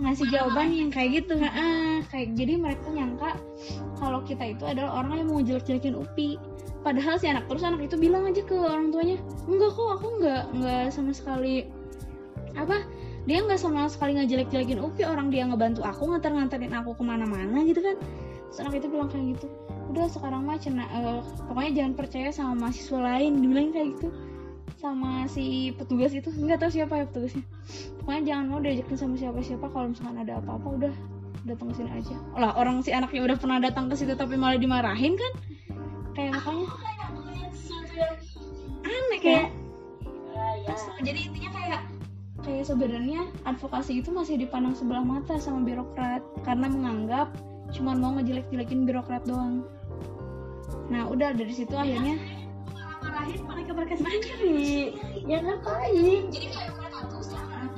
ngasih 0.02 0.28
jawaban 0.34 0.74
yang 0.74 0.90
kayak 0.90 1.22
gitu. 1.22 1.38
nah, 1.38 2.02
kayak 2.10 2.34
jadi 2.34 2.58
mereka 2.58 2.90
nyangka 2.90 3.38
kalau 4.02 4.26
kita 4.26 4.58
itu 4.58 4.64
adalah 4.66 5.06
orang 5.06 5.22
yang 5.22 5.28
mau 5.30 5.42
jelek-jelekin 5.42 5.94
UPI. 5.94 6.42
Padahal 6.82 7.22
si 7.22 7.30
anak 7.30 7.46
terus 7.46 7.62
anak 7.62 7.86
itu 7.86 7.94
bilang 7.94 8.26
aja 8.26 8.42
ke 8.42 8.58
orang 8.58 8.90
tuanya 8.90 9.22
enggak 9.46 9.72
kok 9.78 9.90
aku 10.02 10.08
enggak 10.18 10.44
enggak 10.58 10.84
sama 10.90 11.12
sekali. 11.14 11.70
Apa? 12.58 12.82
Dia 13.30 13.46
nggak 13.46 13.62
sama 13.62 13.86
sekali 13.86 14.18
ngejelek-jelekin 14.18 14.82
UPI 14.82 15.06
orang 15.06 15.30
dia 15.30 15.46
ngebantu 15.46 15.86
aku 15.86 16.10
nganter-nganterin 16.10 16.74
aku 16.74 16.98
ke 16.98 17.04
mana-mana 17.06 17.62
gitu 17.70 17.86
kan. 17.86 18.02
Terus 18.50 18.58
anak 18.66 18.82
itu 18.82 18.90
bilang 18.90 19.14
kayak 19.14 19.38
gitu. 19.38 19.48
Udah 19.94 20.10
sekarang 20.10 20.50
mah 20.50 20.58
uh, 20.58 21.22
pokoknya 21.46 21.72
jangan 21.78 21.94
percaya 21.94 22.30
sama 22.34 22.58
mahasiswa 22.58 22.98
lain 22.98 23.38
dibilang 23.38 23.70
kayak 23.70 23.94
gitu 24.00 24.10
sama 24.80 25.28
si 25.28 25.76
petugas 25.76 26.14
itu. 26.16 26.30
Nggak 26.32 26.68
tahu 26.68 26.72
siapa 26.72 26.94
ya 27.02 27.06
petugasnya. 27.10 27.44
Pokoknya 28.02 28.22
jangan 28.34 28.46
mau 28.48 28.60
diajakin 28.62 28.98
sama 28.98 29.16
siapa-siapa. 29.18 29.66
Kalau 29.72 29.88
misalkan 29.92 30.18
ada 30.22 30.34
apa-apa 30.40 30.68
udah 30.80 30.94
datang 31.46 31.74
ke 31.74 31.76
sini 31.82 31.92
aja. 31.92 32.16
Lah 32.38 32.52
orang 32.58 32.86
si 32.86 32.94
anaknya 32.94 33.22
udah 33.26 33.38
pernah 33.38 33.58
datang 33.58 33.90
ke 33.90 33.96
situ 33.98 34.14
tapi 34.14 34.38
malah 34.38 34.62
dimarahin 34.62 35.18
kan? 35.18 35.34
Kayak 36.14 36.42
makanya. 36.42 36.68
aneh 38.82 39.20
kayak 39.22 39.48
Kesel. 40.66 40.94
jadi 41.06 41.20
intinya 41.32 41.52
kayak 41.54 41.82
kayak 42.42 42.66
sebenarnya 42.66 43.22
advokasi 43.46 44.02
itu 44.02 44.10
masih 44.10 44.36
dipandang 44.42 44.74
sebelah 44.74 45.06
mata 45.06 45.38
sama 45.38 45.66
birokrat. 45.66 46.22
Karena 46.46 46.70
menganggap 46.70 47.34
cuma 47.72 47.96
mau 47.96 48.14
ngejelek-jelekin 48.20 48.86
birokrat 48.86 49.24
doang. 49.26 49.64
Nah 50.92 51.08
udah 51.08 51.32
dari 51.32 51.54
situ 51.56 51.72
akhirnya 51.72 52.20
marahin 53.22 53.42
mereka 53.46 53.72
mereka 53.78 53.94
sendiri? 54.02 54.98
ya 55.30 55.38
ngapain? 55.46 56.22
Jadi 56.34 56.48
kayak 56.50 56.74
tuh 57.06 57.22
seakan 57.22 57.70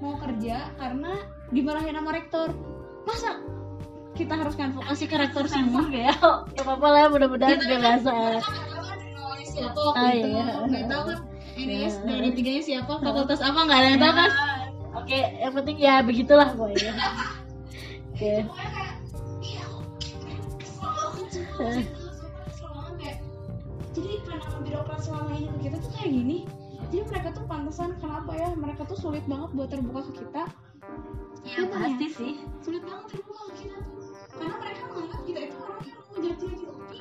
mau 0.00 0.14
kerja 0.20 0.56
karena 0.76 1.12
dimarahin 1.48 1.96
sama 1.96 2.10
rektor. 2.12 2.48
Masa 3.08 3.30
kita 4.12 4.36
harus 4.36 4.52
ngadvokasi 4.60 5.04
ke 5.08 5.16
rektor 5.16 5.44
semua 5.48 5.88
ya? 5.88 6.12
Ya 6.52 6.62
apa 6.68 6.86
lah 6.86 7.08
mudah-mudahan 7.08 7.56
kan- 7.56 7.80
kan 7.80 7.96
nawarin 9.16 9.46
siapa 9.48 9.78
waktu 9.80 9.96
Ah, 9.98 10.12
itu 10.12 10.28
iya. 10.28 10.44
nggak 10.60 10.84
tahu 10.86 11.02
kan 11.08 11.18
ini 11.56 11.72
Iya. 11.80 11.88
dari 12.04 12.28
tiganya 12.32 12.62
siapa 12.62 12.92
fakultas 13.00 13.40
apa 13.40 13.58
nggak 13.64 13.78
ada 13.80 13.88
yang 13.88 14.00
tahu 14.00 14.14
kan 14.14 14.30
oke 14.94 15.18
yang 15.40 15.52
penting 15.56 15.76
ya 15.80 15.94
begitulah 16.04 16.48
pokoknya. 16.52 16.92
Oke 18.20 18.44
selama 25.10 25.30
ini 25.34 25.48
ke 25.50 25.58
kita 25.66 25.76
tuh 25.82 25.90
kayak 25.98 26.10
gini. 26.14 26.38
Jadi 26.90 26.96
mereka 27.10 27.28
tuh 27.34 27.44
pantesan 27.50 27.90
kenapa 27.98 28.30
ya? 28.38 28.48
Mereka 28.54 28.82
tuh 28.86 28.98
sulit 28.98 29.24
banget 29.26 29.50
buat 29.58 29.68
terbuka 29.74 30.00
ke 30.10 30.12
kita. 30.22 30.42
Ya 31.42 31.66
pasti 31.66 32.06
sih. 32.14 32.34
Sulit 32.62 32.82
banget 32.86 33.18
terbuka 33.18 33.42
ke 33.50 33.54
kita 33.66 33.76
tuh. 33.82 33.98
Karena 34.38 34.54
mereka 34.62 34.82
menganggap 34.86 35.22
kita 35.26 35.40
itu 35.50 35.56
orang 35.58 35.82
yang 35.82 35.98
mau 35.98 36.18
jadi 36.22 36.34
jadi 36.38 36.64
kopi 36.70 36.98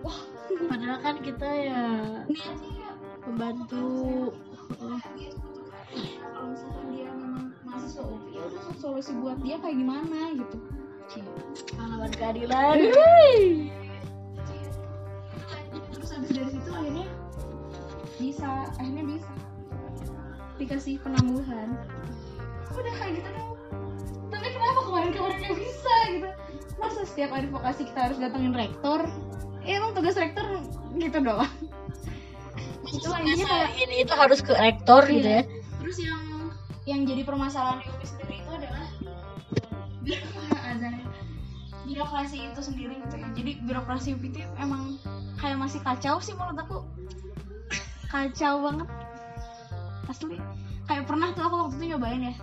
wah. 0.00 0.20
Padahal 0.68 0.98
kan 1.00 1.16
kita 1.22 1.48
ya 1.48 1.82
niatnya 2.26 2.72
ya 2.74 2.90
membantu 3.28 3.64
tuh 3.68 4.32
butuh 4.80 4.98
kerja. 5.04 5.28
kalau 6.30 6.46
misalkan 6.54 6.86
dia 6.94 7.08
memang 7.10 7.44
mahasiswa 7.66 8.02
UPI 8.06 8.30
ya 8.38 8.42
udah 8.46 8.62
solusi 8.78 9.12
buat 9.18 9.38
dia 9.42 9.56
kayak 9.58 9.76
gimana 9.76 10.18
gitu. 10.38 10.58
Pahlawan 11.74 12.12
keadilan 12.14 12.78
habis 16.20 16.36
dari 16.36 16.50
situ 16.52 16.68
akhirnya 16.68 17.08
bisa 18.20 18.48
akhirnya 18.76 19.04
bisa. 19.16 19.32
Dikasih 20.60 21.00
penangguhan 21.00 21.72
udah 22.76 22.94
kayak 23.00 23.12
gitu 23.16 23.28
dong 23.32 23.50
tapi 24.30 24.46
kenapa 24.56 24.80
kemarin-kemarin 24.88 25.36
nggak 25.40 25.56
bisa 25.56 25.94
gitu? 26.12 26.28
Masa 26.80 27.00
setiap 27.08 27.30
advokasi 27.32 27.88
kita 27.88 28.00
harus 28.08 28.16
datengin 28.20 28.52
rektor? 28.52 29.04
Ya 29.64 29.80
emang 29.80 29.92
tugas 29.92 30.16
rektor 30.16 30.44
gitu 30.96 31.18
doang. 31.20 31.52
Itu 32.88 33.08
intinya 33.12 33.46
kayak 33.48 33.70
ini 33.84 33.96
itu 34.04 34.14
harus 34.16 34.40
ke 34.40 34.52
rektor 34.56 35.04
gitu 35.08 35.28
ya? 35.28 35.42
Terus 35.80 35.96
yang 36.00 36.24
yang 36.88 37.00
jadi 37.04 37.22
permasalahan 37.24 37.84
di 37.84 37.86
UPI 37.88 38.06
sendiri 38.08 38.34
itu 38.40 38.50
adalah 38.52 38.86
birokrasi 41.90 42.38
itu 42.54 42.60
sendiri 42.62 42.94
gitu 43.02 43.16
ya. 43.18 43.28
Jadi 43.34 43.50
birokrasi 43.66 44.14
UPI 44.14 44.28
itu 44.30 44.40
emang 44.62 44.94
kayak 45.42 45.58
masih 45.58 45.82
kacau 45.82 46.22
sih 46.22 46.32
menurut 46.38 46.58
aku. 46.62 46.78
Kacau 48.06 48.54
banget. 48.62 48.88
Asli. 50.06 50.38
Kayak 50.86 51.04
pernah 51.06 51.28
tuh 51.34 51.42
aku 51.46 51.54
waktu 51.66 51.74
itu 51.82 51.84
nyobain 51.94 52.22
ya. 52.22 52.34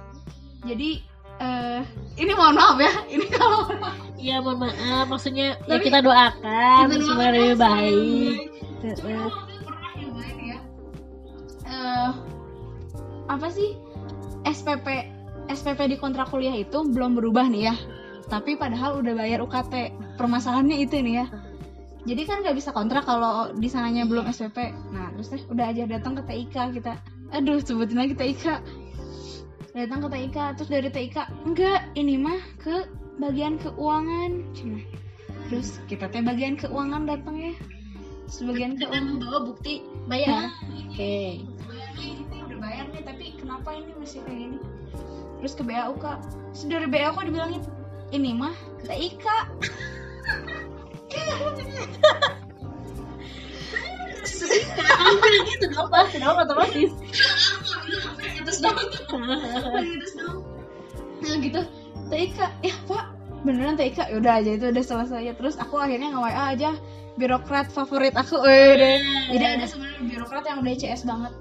Jadi 0.67 0.89
eh 1.37 1.81
ini 2.17 2.31
mohon 2.35 2.59
maaf 2.59 2.77
ya. 2.79 2.91
Ini 3.07 3.25
kalau 3.31 3.71
Iya 4.19 4.43
mohon 4.43 4.67
maaf. 4.67 5.07
Maksudnya 5.07 5.55
ya 5.63 5.79
Tapi- 5.79 5.85
kita 5.87 5.99
doakan 6.03 6.35
Kita 6.43 6.43
doakan 6.43 6.87
lebih 6.91 7.07
supaya 7.07 7.29
baik. 7.55 8.35
Lebih 8.83 8.95
Cuma 8.99 9.19
waktu 9.31 9.51
itu 9.55 9.63
pernah 9.63 9.91
nyobain 9.95 10.37
ya. 10.43 10.57
Eh 11.67 12.11
apa 13.27 13.47
sih? 13.51 13.69
SPP 14.47 14.87
SPP 15.47 15.79
di 15.91 15.97
kontrak 15.99 16.31
kuliah 16.31 16.55
itu 16.55 16.87
belum 16.87 17.15
berubah 17.19 17.47
nih 17.51 17.71
ya 17.71 17.75
tapi 18.27 18.59
padahal 18.59 18.99
udah 18.99 19.13
bayar 19.15 19.39
UKT 19.39 19.95
permasalahannya 20.19 20.83
itu 20.83 20.99
nih 20.99 21.23
ya. 21.23 21.27
Jadi 22.07 22.23
kan 22.23 22.39
nggak 22.39 22.55
bisa 22.55 22.71
kontrak 22.71 23.03
kalau 23.03 23.51
di 23.51 23.67
sananya 23.67 24.07
belum 24.07 24.31
SPP 24.31 24.71
nah 24.95 25.11
terus 25.11 25.27
teh 25.27 25.43
udah 25.51 25.65
aja 25.71 25.83
datang 25.87 26.15
ke 26.15 26.23
TIK 26.23 26.55
kita. 26.79 26.93
Aduh 27.35 27.59
sebutin 27.59 27.99
lagi 27.99 28.15
TIK 28.15 28.45
datang 29.75 29.99
ke 30.03 30.07
TIK 30.11 30.37
terus 30.55 30.69
dari 30.71 30.89
TIK 30.91 31.17
enggak 31.47 31.83
ini 31.99 32.15
mah 32.15 32.39
ke 32.63 32.87
bagian 33.19 33.59
keuangan. 33.59 34.43
Cina 34.55 34.79
terus 35.47 35.79
kita 35.87 36.11
teh 36.11 36.23
bagian 36.23 36.55
keuangan 36.55 37.07
datang 37.07 37.35
ya. 37.39 37.53
Sebagian 38.27 38.75
keuangan. 38.75 39.19
membawa 39.19 39.39
bukti 39.47 39.83
bayar. 40.07 40.51
Oke. 40.87 41.43
Bayarnya 41.67 42.07
ini 42.07 42.37
udah 42.43 42.59
bayar 42.59 42.85
nih 42.91 43.03
tapi 43.03 43.25
kenapa 43.39 43.71
ini 43.75 43.91
masih 43.99 44.19
kayak 44.23 44.39
gini? 44.47 44.57
Terus 45.43 45.53
ke 45.59 45.63
BAU 45.63 45.95
kak 45.99 46.19
terus 46.55 46.63
dari 46.71 46.87
BAU 46.87 47.11
kok 47.15 47.27
dibilangin 47.27 47.61
ini 48.15 48.31
mah 48.31 48.55
TIK 48.87 49.25
gitu 55.47 55.65
dong 55.71 55.89
pasti 55.89 56.17
dong 56.19 56.37
otomatis. 56.37 56.91
Terus 58.43 58.59
dong. 58.59 58.77
Terus 58.77 60.13
dong. 60.15 60.37
Nah 61.23 61.35
gitu 61.41 61.61
TIK 62.11 62.39
ya 62.63 62.75
pak. 62.87 63.05
Beneran 63.43 63.79
TIK 63.79 63.97
ya 64.11 64.15
udah 64.19 64.33
aja 64.43 64.51
itu 64.55 64.65
udah 64.71 64.83
selesai 64.83 65.21
ya 65.31 65.33
terus 65.35 65.55
aku 65.59 65.79
akhirnya 65.79 66.11
nge 66.13 66.21
WA 66.21 66.43
aja. 66.53 66.71
Birokrat 67.17 67.73
favorit 67.73 68.13
aku. 68.13 68.45
Eh 68.45 69.01
jadi 69.33 69.57
ada 69.57 69.65
sebenarnya 69.65 70.05
birokrat 70.05 70.45
yang 70.45 70.61
udah 70.61 70.75
CS 70.77 71.01
banget 71.07 71.33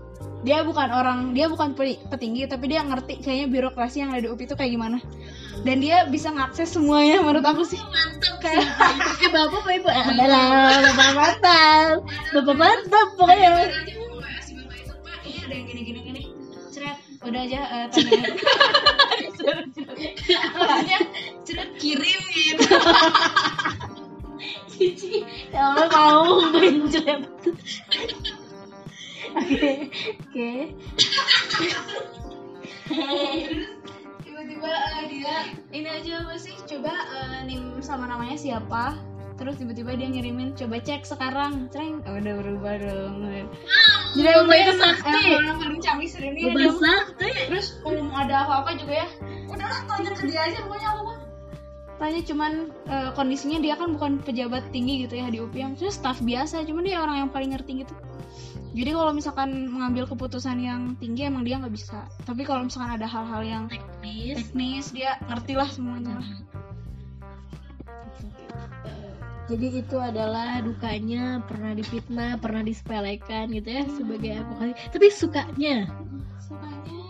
dia 0.47 0.63
bukan 0.63 0.89
orang 0.95 1.35
dia 1.35 1.51
bukan 1.51 1.75
pe- 1.75 1.99
petinggi 2.07 2.47
tapi 2.47 2.71
dia 2.71 2.87
ngerti 2.87 3.19
kayaknya 3.19 3.47
birokrasi 3.51 4.07
yang 4.07 4.15
ada 4.15 4.23
di 4.23 4.31
UPI 4.31 4.47
itu 4.47 4.55
kayak 4.55 4.73
gimana. 4.79 4.99
Dan 5.67 5.83
dia 5.83 6.07
bisa 6.07 6.31
ngakses 6.31 6.71
semuanya 6.71 7.19
menurut 7.19 7.43
aku 7.43 7.67
sih. 7.67 7.83
Mantap 7.83 8.39
kayak 8.39 8.63
eh 9.27 9.31
bapak 9.35 9.67
apa 9.67 9.71
ibu 9.75 9.89
adalah 9.91 10.47
bapak 10.87 11.11
mantap. 11.19 11.95
Bapak 12.31 12.55
mantap 12.55 13.09
pokoknya. 13.19 13.51
Nanti 13.67 13.93
mau 13.99 14.07
nge-WA 14.15 14.39
si 14.39 14.53
bapak 14.55 14.77
itu 14.79 14.95
pak 15.03 15.19
ini 15.27 15.39
ada 15.43 15.55
yang 15.59 15.67
gini 15.67 15.81
gini 15.83 16.01
gini. 16.07 16.23
Ceret 16.71 16.99
udah 17.27 17.43
aja 17.43 17.61
eh, 17.67 17.87
tanya 17.91 18.31
maksudnya 19.47 20.99
ceret 21.43 21.71
kirim 21.79 22.23
gitu 22.35 22.67
cici 24.77 25.25
ya 25.51 25.73
Allah 25.73 25.89
mau 25.91 26.39
benjol 26.53 27.27
oke. 29.37 29.73
Oke 30.27 30.53
tiba-tiba 34.47 34.69
eh, 34.69 35.05
dia 35.09 35.37
ini 35.73 35.89
aja 35.89 36.13
apa 36.23 36.35
sih 36.37 36.55
coba 36.69 36.93
eh, 36.93 37.41
nim 37.49 37.81
sama 37.81 38.05
namanya 38.05 38.37
siapa? 38.37 38.95
Terus 39.37 39.57
tiba-tiba 39.61 39.97
dia 39.97 40.09
ngirimin 40.09 40.57
coba 40.57 40.77
cek 40.81 41.05
sekarang. 41.05 41.69
Cereng 41.69 42.01
oh, 42.05 42.15
udah 42.17 42.35
berubah 42.41 42.75
dong. 42.81 43.21
Jadi 44.17 44.29
emang 44.29 44.61
itu 44.61 44.73
sakti. 44.81 45.21
emang 45.29 45.45
orang 45.45 45.59
paling 45.61 45.81
canggih 45.85 46.09
ini 46.21 46.41
bapak 46.53 46.77
sakti. 46.81 47.31
Terus 47.53 47.67
mau 47.85 48.17
ada 48.17 48.49
apa-apa 48.49 48.77
juga 48.81 49.05
ya. 49.05 49.09
Udahlah 49.49 49.81
tanya 49.89 50.11
ke 50.15 50.25
dia 50.29 50.41
aja 50.53 50.59
pokoknya 50.65 50.89
apa 50.89 51.15
tanya 51.97 52.21
cuman 52.29 52.53
eh, 52.93 53.11
kondisinya 53.17 53.57
dia 53.57 53.73
kan 53.73 53.97
bukan 53.97 54.21
pejabat 54.21 54.69
tinggi 54.69 55.09
gitu 55.09 55.17
ya 55.17 55.33
di 55.33 55.41
UPI 55.41 55.81
terus 55.81 55.97
staff 55.97 56.21
biasa 56.21 56.69
cuman 56.69 56.85
dia 56.85 57.01
orang 57.01 57.25
yang 57.25 57.31
paling 57.33 57.57
ngerti 57.57 57.89
gitu 57.89 57.97
jadi 58.77 58.93
kalau 58.93 59.17
misalkan 59.17 59.73
mengambil 59.73 60.05
keputusan 60.05 60.61
yang 60.61 61.01
tinggi 61.01 61.25
emang 61.25 61.49
dia 61.49 61.57
nggak 61.57 61.73
bisa. 61.73 62.05
Tapi 62.29 62.45
kalau 62.45 62.69
misalkan 62.69 63.01
ada 63.01 63.09
hal-hal 63.09 63.41
yang 63.41 63.65
teknis. 63.73 64.37
teknis 64.53 64.85
dia 64.93 65.17
ngerti 65.33 65.57
lah 65.57 65.69
semuanya. 65.73 66.21
Lah 66.21 66.29
jadi 69.47 69.67
itu 69.79 69.97
adalah 70.03 70.59
dukanya 70.59 71.39
pernah 71.47 71.71
difitnah 71.71 72.35
pernah 72.43 72.67
disepelekan 72.67 73.55
gitu 73.55 73.69
ya 73.71 73.87
sebagai 73.95 74.31
advokasi. 74.43 74.73
Tapi 74.91 75.07
sukanya? 75.15 75.77
Sukanya 76.43 77.01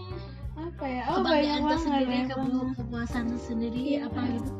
apa 0.54 0.84
ya? 0.84 1.02
Oh 1.08 1.24
kebanggaan 1.24 1.24
banyak 1.24 1.60
banget 1.64 1.72
tersendiri 1.72 2.16
banget. 2.28 2.76
kepuasan 2.76 3.26
sendiri 3.40 3.84
apa 4.04 4.20
gitu? 4.36 4.52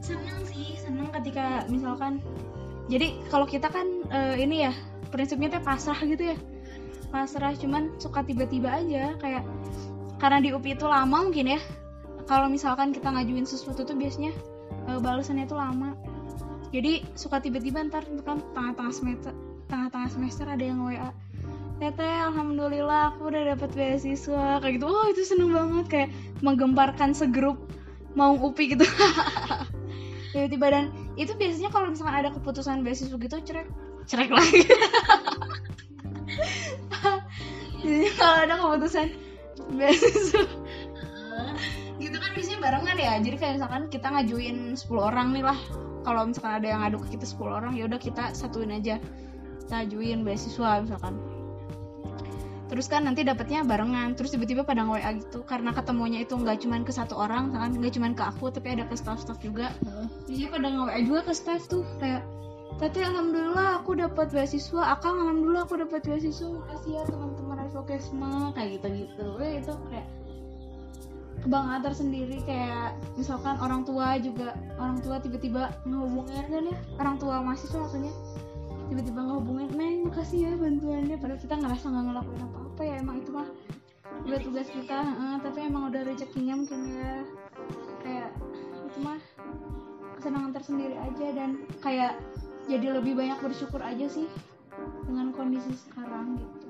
Senang 0.00 0.40
sih 0.48 0.68
senang 0.80 1.08
ketika 1.20 1.68
misalkan 1.68 2.24
jadi 2.88 3.12
kalau 3.28 3.44
kita 3.44 3.68
kan 3.68 3.86
eh, 4.08 4.40
ini 4.40 4.64
ya 4.64 4.72
prinsipnya 5.10 5.58
teh 5.58 5.62
pasrah 5.62 5.98
gitu 6.02 6.34
ya 6.34 6.36
pasrah 7.10 7.54
cuman 7.54 7.94
suka 8.02 8.26
tiba-tiba 8.26 8.70
aja 8.70 9.14
kayak 9.22 9.44
karena 10.18 10.38
di 10.42 10.50
UPI 10.52 10.76
itu 10.76 10.86
lama 10.88 11.26
mungkin 11.28 11.56
ya 11.56 11.60
kalau 12.26 12.50
misalkan 12.50 12.90
kita 12.90 13.12
ngajuin 13.12 13.46
sesuatu 13.46 13.86
tuh 13.86 13.94
biasanya 13.94 14.34
eh, 14.90 14.98
balasannya 14.98 15.46
tuh 15.46 15.58
lama 15.58 15.94
jadi 16.74 17.06
suka 17.14 17.38
tiba-tiba 17.38 17.86
ntar 17.86 18.04
kan 18.26 18.42
tengah-tengah 18.52 18.94
semester 18.94 19.32
tengah-tengah 19.70 20.10
semester 20.10 20.46
ada 20.46 20.64
yang 20.64 20.82
WA 20.82 21.10
Tete, 21.76 22.08
alhamdulillah 22.08 23.12
aku 23.12 23.28
udah 23.28 23.52
dapat 23.52 23.68
beasiswa 23.76 24.64
kayak 24.64 24.80
gitu. 24.80 24.88
Oh 24.88 25.12
itu 25.12 25.28
seneng 25.28 25.52
banget 25.52 25.86
kayak 25.92 26.10
menggemparkan 26.40 27.12
segrup 27.12 27.60
mau 28.16 28.32
upi 28.32 28.72
gitu. 28.72 28.88
Tiba-tiba 30.32 30.66
dan 30.72 30.84
itu 31.20 31.36
biasanya 31.36 31.68
kalau 31.68 31.92
misalkan 31.92 32.16
ada 32.16 32.32
keputusan 32.32 32.80
beasiswa 32.80 33.20
gitu 33.20 33.36
cerek 33.44 33.68
cerek 34.06 34.30
lagi. 34.30 34.62
Jadi 37.86 38.08
kalau 38.18 38.36
ada 38.42 38.54
keputusan 38.58 39.08
beasiswa 39.78 40.42
gitu 41.96 42.16
kan 42.18 42.30
biasanya 42.34 42.58
barengan 42.58 42.96
ya. 42.98 43.12
Jadi 43.22 43.36
kayak 43.38 43.52
misalkan 43.62 43.82
kita 43.90 44.06
ngajuin 44.10 44.74
10 44.74 44.90
orang 44.98 45.30
nih 45.34 45.44
lah. 45.46 45.58
Kalau 46.06 46.22
misalkan 46.26 46.62
ada 46.62 46.66
yang 46.66 46.80
ngadu 46.86 46.98
ke 47.02 47.18
kita 47.18 47.26
10 47.26 47.50
orang 47.50 47.72
ya 47.74 47.86
udah 47.86 47.98
kita 47.98 48.34
satuin 48.34 48.74
aja. 48.74 48.98
Kita 49.66 49.86
ajuin 49.86 50.22
beasiswa 50.22 50.82
misalkan. 50.82 51.18
Terus 52.66 52.90
kan 52.90 53.06
nanti 53.06 53.22
dapatnya 53.22 53.62
barengan. 53.62 54.18
Terus 54.18 54.34
tiba-tiba 54.34 54.66
pada 54.66 54.82
nge 54.82 54.98
WA 54.98 55.10
gitu. 55.22 55.38
Karena 55.46 55.70
ketemunya 55.70 56.22
itu 56.26 56.34
nggak 56.34 56.62
cuman 56.66 56.82
ke 56.82 56.90
satu 56.94 57.14
orang 57.18 57.54
kan 57.54 57.70
nggak 57.74 57.94
cuman 57.94 58.12
ke 58.18 58.22
aku 58.22 58.50
tapi 58.50 58.74
ada 58.74 58.86
ke 58.86 58.94
staff-staff 58.98 59.38
juga. 59.38 59.70
Biasanya 60.26 60.50
pada 60.50 60.66
nge 60.74 60.82
WA 60.90 61.00
juga 61.02 61.20
ke 61.30 61.32
staff 61.34 61.66
tuh 61.70 61.86
kayak 62.02 62.22
Tete 62.76 63.00
alhamdulillah 63.00 63.80
aku 63.80 63.96
dapat 63.96 64.28
beasiswa. 64.28 64.92
Akang 64.92 65.16
alhamdulillah 65.16 65.64
aku 65.64 65.80
dapat 65.80 66.04
beasiswa. 66.04 66.44
Makasih 66.44 66.92
ya 67.00 67.02
teman-teman 67.08 67.56
advokesma 67.64 68.52
kayak 68.52 68.68
gitu-gitu. 68.76 69.28
Eh, 69.40 69.64
itu 69.64 69.72
kayak 69.88 70.06
kebanggaan 71.40 71.80
tersendiri. 71.80 72.36
Kayak 72.44 73.00
misalkan 73.16 73.56
orang 73.64 73.88
tua 73.88 74.20
juga 74.20 74.52
orang 74.76 75.00
tua 75.00 75.16
tiba-tiba 75.16 75.72
ngehubungin 75.88 76.44
kan 76.52 76.64
ya? 76.68 76.76
Orang 77.00 77.16
tua 77.16 77.40
mahasiswa 77.40 77.80
maksudnya 77.80 78.12
tiba-tiba 78.92 79.20
ngehubungin 79.24 79.70
neng 79.72 79.96
makasih 80.12 80.38
ya 80.44 80.52
bantuannya. 80.60 81.16
Padahal 81.16 81.40
kita 81.40 81.54
ngerasa 81.56 81.84
nggak 81.88 82.04
ngelakuin 82.12 82.42
apa-apa 82.44 82.82
ya 82.84 82.94
emang 83.00 83.16
itu 83.24 83.30
mah 83.32 83.48
udah 84.28 84.40
tugas 84.44 84.68
kita 84.68 85.00
eh, 85.00 85.36
tapi 85.40 85.58
emang 85.64 85.88
udah 85.88 86.04
rezekinya 86.04 86.60
mungkin 86.60 86.92
ya. 86.92 87.24
Kayak 88.04 88.36
itu 88.84 88.98
mah 89.00 89.20
kesenangan 90.20 90.52
tersendiri 90.52 90.96
aja 91.00 91.26
dan 91.32 91.64
kayak 91.80 92.20
jadi 92.66 92.98
lebih 92.98 93.14
banyak 93.14 93.38
bersyukur 93.38 93.78
aja 93.78 94.06
sih 94.10 94.26
dengan 95.06 95.30
kondisi 95.30 95.72
sekarang 95.86 96.34
gitu. 96.38 96.66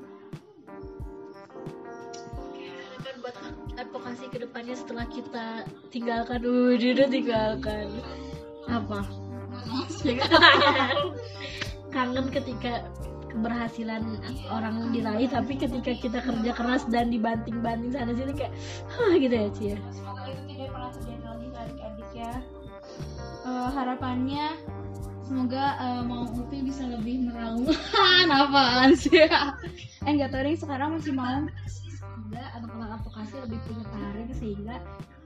Kan 3.00 3.14
buat 3.24 3.36
advokasi 3.80 4.28
ke 4.28 4.38
depannya 4.44 4.76
setelah 4.76 5.06
kita 5.08 5.64
tinggalkan 5.88 6.40
udah 6.44 6.90
udah 7.00 7.08
tinggalkan. 7.08 7.88
Apa? 8.68 9.00
Kangen 11.94 12.28
ketika 12.28 12.84
keberhasilan 13.32 14.20
orang 14.48 14.92
diraih 14.96 15.28
tapi 15.28 15.60
ketika 15.60 15.92
kita 15.92 16.18
kerja 16.24 16.52
keras 16.56 16.88
dan 16.88 17.12
dibanting-banting 17.12 17.92
sana 17.92 18.16
sini 18.16 18.32
kayak 18.32 18.52
Hah, 18.88 19.12
gitu 19.20 19.34
ya 19.36 19.48
Cia 19.52 19.76
semoga 19.92 20.24
itu 20.24 20.42
tidak 20.48 20.68
pernah 20.72 20.90
terjadi 20.96 21.24
lagi 21.28 21.46
ke 21.52 21.58
adik-adik 21.60 22.10
ya. 22.16 22.32
Eh, 23.44 23.68
harapannya 23.76 24.46
semoga 25.26 25.64
eh, 25.82 26.02
mau 26.06 26.24
Upi 26.30 26.62
bisa 26.62 26.86
lebih 26.86 27.26
meraung. 27.26 27.66
Apaan 28.46 28.94
sih 28.94 29.26
eh 30.06 30.12
nggak 30.14 30.30
tahu 30.30 30.46
deh 30.46 30.54
sekarang 30.54 30.94
masih 30.94 31.10
mau 31.10 31.42
sehingga 31.66 32.42
anak-anak 32.54 33.02
advokasi 33.02 33.34
lebih 33.42 33.58
punya 33.66 33.84
karir 33.90 34.28
sehingga 34.38 34.76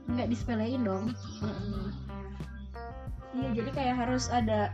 nggak 0.08 0.28
disepelein 0.32 0.82
dong. 0.82 1.04
Iya 3.36 3.48
jadi 3.60 3.70
kayak 3.76 3.94
harus 4.00 4.26
ada 4.32 4.72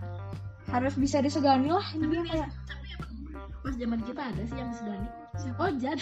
harus 0.70 0.94
bisa 0.94 1.18
disegani 1.18 1.74
lah. 1.74 1.86
Intinya 1.94 2.22
kayak 2.30 2.48
pas 3.66 3.74
zaman 3.74 3.98
kita 4.06 4.22
ada 4.22 4.42
sih 4.46 4.54
yang 4.54 4.70
disegani 4.70 5.08
Ojan 5.58 5.98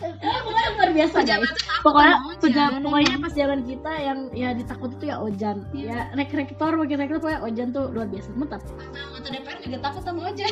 pokoknya 0.00 0.68
luar 0.74 0.90
biasa 0.96 1.16
guys. 1.28 1.52
pokoknya 1.84 2.16
Ojan, 2.40 2.72
pokoknya, 2.80 3.14
pas 3.20 3.32
zaman 3.36 3.60
kita 3.68 3.92
yang 4.00 4.18
ya 4.32 4.48
ditakut 4.56 4.90
itu 4.96 5.12
ya 5.12 5.20
Ojan 5.20 5.68
ya 5.76 6.08
rek 6.16 6.32
rektor 6.32 6.72
makin 6.72 7.04
rektor 7.04 7.20
pokoknya 7.20 7.40
Ojan 7.44 7.68
tuh 7.76 7.92
luar 7.92 8.08
biasa 8.08 8.28
mantap. 8.32 8.64
Anggota 8.96 9.28
DPR 9.28 9.58
juga 9.60 9.78
takut 9.84 10.02
sama 10.08 10.20
Ojan 10.32 10.50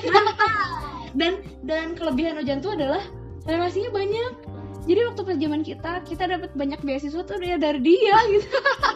dan 1.19 1.33
dan 1.65 1.87
kelebihan 1.97 2.37
Ojan 2.45 2.61
tuh 2.61 2.77
adalah 2.77 3.03
relasinya 3.49 3.91
banyak. 3.91 4.33
Jadi 4.83 5.01
waktu 5.09 5.21
pas 5.25 5.37
zaman 5.39 5.61
kita 5.65 5.93
kita 6.05 6.25
dapat 6.29 6.51
banyak 6.53 6.81
beasiswa 6.85 7.23
tuh 7.25 7.41
ya 7.41 7.57
dari 7.57 7.81
dia 7.81 8.19
gitu 8.31 8.53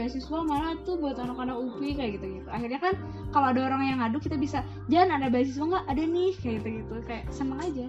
beasiswa 0.00 0.38
mana 0.40 0.80
tuh 0.88 0.96
buat 0.96 1.20
anak-anak 1.20 1.60
UPI 1.60 1.92
kayak 2.00 2.10
gitu 2.16 2.26
gitu 2.40 2.48
akhirnya 2.48 2.80
kan 2.80 2.96
kalau 3.30 3.54
ada 3.54 3.60
orang 3.62 3.82
yang 3.86 3.98
ngadu 4.00 4.18
kita 4.18 4.34
bisa 4.34 4.66
jangan 4.90 5.22
ada 5.22 5.30
beasiswa 5.30 5.62
nggak? 5.62 5.84
Ada 5.86 6.02
nih 6.02 6.30
kayak 6.42 6.54
gitu 6.60 6.68
gitu 6.82 6.94
kayak 7.06 7.24
seneng 7.30 7.58
aja. 7.62 7.84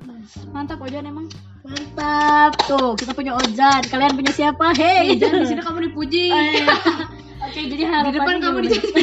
Mantap. 0.53 0.77
Ojan 0.85 1.09
emang. 1.09 1.27
Mantap. 1.65 2.51
Tuh 2.69 2.93
kita 2.93 3.11
punya 3.17 3.33
Ojan. 3.37 3.81
Kalian 3.89 4.13
punya 4.13 4.31
siapa? 4.33 4.73
Hei 4.77 5.17
Ojan 5.17 5.41
di 5.41 5.47
sini 5.49 5.61
kamu 5.65 5.89
dipuji. 5.91 6.29
Oke 7.45 7.59
jadi 7.73 7.83
harapannya 7.89 8.05
di 8.05 8.17
depan 8.17 8.35
kamu 8.39 8.59
dipuji. 8.69 8.79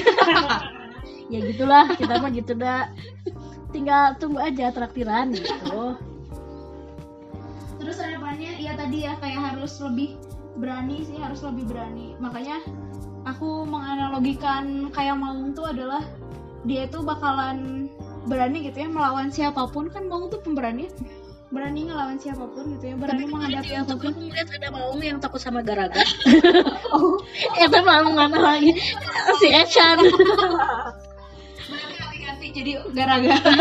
Ya 1.28 1.44
gitulah 1.44 1.92
kita 1.92 2.24
mah 2.24 2.32
gitu 2.32 2.56
dah. 2.56 2.88
Tinggal 3.68 4.16
tunggu 4.16 4.40
aja 4.40 4.72
traktiran 4.72 5.28
gitu. 5.36 5.92
Terus 7.76 8.00
harapannya 8.00 8.56
ya 8.56 8.72
tadi 8.72 9.04
ya 9.04 9.12
kayak 9.20 9.36
harus 9.36 9.76
lebih 9.76 10.16
berani 10.58 11.06
sih 11.06 11.16
harus 11.16 11.40
lebih 11.46 11.70
berani. 11.70 12.18
Makanya 12.18 12.58
aku 13.24 13.62
menganalogikan 13.64 14.90
kayak 14.90 15.16
Maung 15.16 15.54
tuh 15.54 15.70
adalah 15.70 16.02
dia 16.66 16.90
itu 16.90 16.98
bakalan 17.00 17.86
berani 18.26 18.66
gitu 18.66 18.84
ya 18.84 18.88
melawan 18.90 19.30
siapa 19.30 19.70
pun. 19.70 19.88
Kan 19.88 20.10
Maung 20.10 20.28
tuh 20.28 20.42
pemberani. 20.42 20.90
Berani 21.48 21.88
ngelawan 21.88 22.20
siapa 22.20 22.44
pun 22.44 22.76
gitu 22.76 22.92
ya 22.92 22.94
berani 23.00 23.24
menghadapi 23.24 23.72
yang 23.72 23.88
apa 23.88 23.96
pun. 23.96 24.12
aku 24.12 24.20
ngeliat 24.20 24.48
ada 24.52 24.68
Maung 24.68 25.00
yang 25.00 25.16
takut 25.16 25.40
sama 25.40 25.64
garaga. 25.64 26.02
Oh. 26.88 27.20
Itu 27.64 27.78
Maung 27.84 28.16
mana 28.16 28.36
lagi? 28.36 28.72
Si 29.40 29.48
Echan. 29.48 29.96
Berarti 31.68 31.94
ganti-ganti 32.00 32.46
jadi 32.52 32.72
gara-gara 32.96 33.52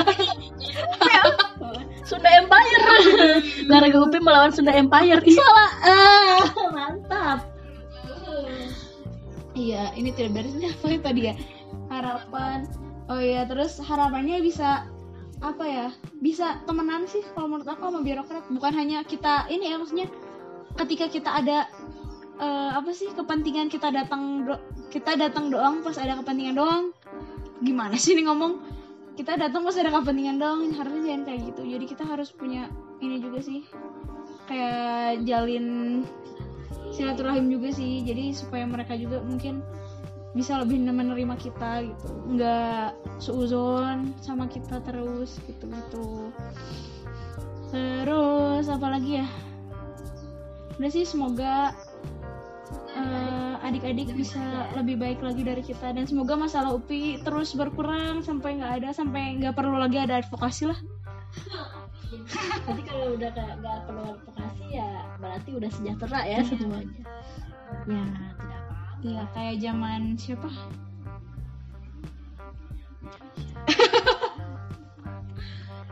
Sunda 2.08 2.32
Empire. 2.39 2.84
Garaga 3.70 3.98
Upi 4.00 4.17
melawan 4.24 4.56
Sunda 4.56 4.72
Empire. 4.72 5.20
Ih, 5.28 5.36
salah. 5.36 5.72
Ah, 5.84 6.43
mantap. 6.72 7.39
Iya 9.58 9.89
ini 9.98 10.13
tidak 10.13 10.38
beres 10.38 10.54
ini 10.54 10.70
apa 10.70 10.86
ya 10.88 11.00
tadi 11.02 11.22
ya? 11.28 11.36
Harapan. 11.91 12.70
Oh 13.12 13.20
iya 13.20 13.43
terus 13.43 13.82
harapannya 13.84 14.39
bisa 14.39 14.88
apa 15.43 15.65
ya? 15.65 15.88
Bisa 16.24 16.62
temenan 16.70 17.10
sih 17.10 17.26
kalau 17.36 17.52
menurut 17.52 17.67
aku 17.67 17.89
sama 17.91 18.00
birokrat. 18.06 18.46
Bukan 18.54 18.72
hanya 18.72 19.04
kita 19.04 19.50
ini 19.52 19.74
ya 19.74 19.82
maksudnya 19.82 20.08
ketika 20.78 21.10
kita 21.10 21.30
ada 21.43 21.65
eh, 22.38 22.70
apa 22.72 22.93
sih 22.93 23.10
kepentingan 23.17 23.67
kita 23.74 23.89
datang 23.89 24.46
do- 24.46 24.62
kita 24.93 25.17
datang 25.17 25.50
doang 25.50 25.82
pas 25.82 25.98
ada 25.98 26.15
kepentingan 26.22 26.56
doang. 26.56 26.84
Gimana 27.65 27.98
sih 27.98 28.13
ini 28.13 28.30
ngomong 28.30 28.62
kita 29.17 29.34
datang 29.34 29.65
pas 29.65 29.73
ada 29.73 29.89
kepentingan 29.89 30.38
doang 30.38 30.69
harusnya 30.77 31.01
jangan 31.10 31.23
kayak 31.25 31.41
gitu. 31.49 31.62
Jadi 31.65 31.86
kita 31.89 32.03
harus 32.06 32.30
punya 32.30 32.69
ini 33.01 33.17
juga 33.17 33.41
sih 33.41 33.65
kayak 34.45 35.25
jalin 35.25 35.65
silaturahim 36.93 37.49
juga 37.49 37.73
sih. 37.73 38.06
Jadi 38.06 38.38
supaya 38.38 38.69
mereka 38.69 38.93
juga 38.93 39.25
mungkin 39.25 39.65
bisa 40.38 40.62
lebih 40.62 40.77
menerima 40.86 41.34
kita 41.41 41.82
gitu. 41.89 42.08
Nggak 42.30 42.93
seuzon 43.17 44.13
sama 44.21 44.45
kita 44.45 44.77
terus 44.86 45.41
gitu 45.49 45.65
gitu 45.65 46.30
terus 47.67 48.71
apa 48.71 48.88
lagi 48.88 49.19
ya? 49.19 49.27
Udah 50.77 50.91
sih 50.93 51.03
semoga 51.03 51.73
eh, 52.97 53.53
adik-adik 53.62 54.17
bisa 54.17 54.41
lebih 54.73 54.97
baik 54.97 55.19
lagi 55.21 55.45
dari 55.45 55.62
kita. 55.62 55.93
Dan 55.93 56.10
semoga 56.10 56.33
masalah 56.33 56.73
UPI 56.73 57.21
terus 57.21 57.53
berkurang 57.53 58.25
sampai 58.25 58.57
nggak 58.57 58.73
ada 58.83 58.89
sampai 58.93 59.38
nggak 59.38 59.53
perlu 59.53 59.77
lagi 59.77 60.01
ada 60.01 60.17
advokasi 60.17 60.73
lah. 60.73 60.79
Nanti 62.67 62.81
kalau 62.83 63.15
udah 63.15 63.29
nggak 63.31 63.51
nggak 63.62 63.77
perlu 63.88 64.03
advokasi 64.17 64.65
ya 64.73 64.89
berarti 65.21 65.49
udah 65.53 65.69
sejahtera 65.69 66.19
ya 66.25 66.39
semuanya. 66.43 67.01
Ya 67.88 68.03
tidak 68.36 68.60
apa. 68.65 68.75
Iya 69.05 69.23
kayak 69.38 69.55
zaman 69.62 70.01
siapa? 70.17 70.49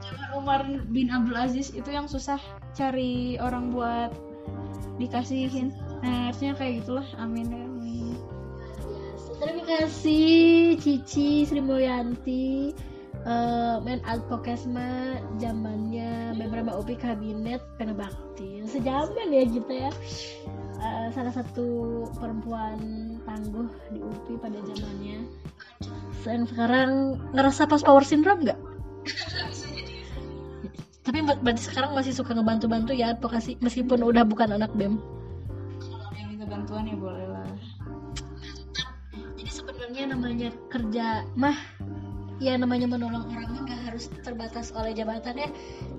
Zaman 0.05 0.29
Umar 0.35 0.61
bin 0.91 1.09
Abdul 1.09 1.37
Aziz 1.39 1.71
itu 1.71 1.89
yang 1.89 2.05
susah 2.05 2.37
cari 2.75 3.39
orang 3.39 3.71
buat 3.71 4.11
dikasihin 4.99 5.73
nah 6.03 6.31
harusnya 6.31 6.58
kayak 6.58 6.84
gitulah. 6.84 7.08
Amin 7.19 7.47
ya 7.51 7.65
Terima 9.36 9.63
kasih 9.67 10.79
Cici 10.79 11.43
Sri 11.43 11.60
Mulyanti 11.60 12.71
eh 13.25 13.77
men 13.81 13.99
advokasma 14.05 15.17
zamannya 15.41 16.38
beberapa 16.38 16.77
UPI 16.77 16.95
kabinet 16.95 17.62
Penebakti. 17.75 18.63
Sejaman 18.69 19.34
ya 19.34 19.43
kita 19.49 19.73
ya. 19.89 19.91
Eh, 20.75 21.08
salah 21.12 21.34
satu 21.34 21.67
perempuan 22.21 22.77
tangguh 23.25 23.65
di 23.91 23.99
UPI 23.99 24.36
pada 24.39 24.60
zamannya. 24.62 25.25
Yang 26.25 26.45
sekarang 26.53 26.91
ngerasa 27.34 27.65
pas 27.65 27.81
power 27.81 28.05
syndrome 28.05 28.45
nggak? 28.45 28.60
Tapi 31.05 31.17
berarti 31.21 31.62
sekarang 31.65 31.93
masih 31.97 32.13
suka 32.13 32.34
ngebantu-bantu 32.34 32.93
ya 32.93 33.13
advokasi 33.13 33.58
meskipun 33.62 34.01
udah 34.05 34.25
bukan 34.25 34.58
anak 34.58 34.73
bem 34.73 34.97
minta 36.45 36.62
bantuan 36.62 36.86
ya 36.86 36.93
boleh 36.93 37.25
lah. 37.25 37.49
Jadi 39.34 39.49
sebenarnya 39.49 40.03
namanya 40.13 40.49
kerja 40.69 41.25
mah 41.34 41.58
ya 42.38 42.53
namanya 42.53 42.86
menolong 42.86 43.25
orang 43.34 43.49
mah 43.49 43.62
nggak 43.65 43.81
harus 43.89 44.13
terbatas 44.21 44.69
oleh 44.77 44.93
jabatan 44.93 45.41
ya. 45.41 45.49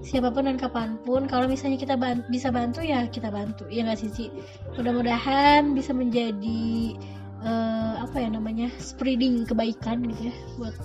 Siapa 0.07 0.31
pun 0.31 0.47
dan 0.47 0.55
kapan 0.55 1.03
pun 1.03 1.27
kalau 1.27 1.51
misalnya 1.51 1.83
kita 1.83 1.99
ban- 1.99 2.23
bisa 2.31 2.55
bantu 2.55 2.79
ya 2.87 3.11
kita 3.11 3.27
bantu 3.27 3.67
ya 3.67 3.83
nggak 3.83 3.99
sih 3.99 4.31
mudah-mudahan 4.79 5.75
bisa 5.75 5.91
menjadi 5.91 6.95
eh, 7.43 7.95
apa 7.99 8.17
ya 8.23 8.31
namanya 8.31 8.71
spreading 8.79 9.51
kebaikan 9.51 10.07
gitu 10.15 10.31
ya 10.31 10.35
buat 10.63 10.79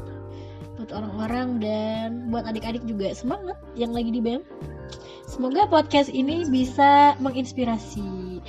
buat 0.81 0.89
orang-orang 0.89 1.61
dan 1.61 2.07
buat 2.33 2.49
adik-adik 2.49 2.81
juga. 2.89 3.13
Semangat 3.13 3.61
yang 3.77 3.93
lagi 3.93 4.09
di 4.09 4.25
BEM. 4.25 4.41
Semoga 5.29 5.63
podcast 5.69 6.11
ini 6.11 6.43
bisa 6.49 7.15
menginspirasi 7.23 8.43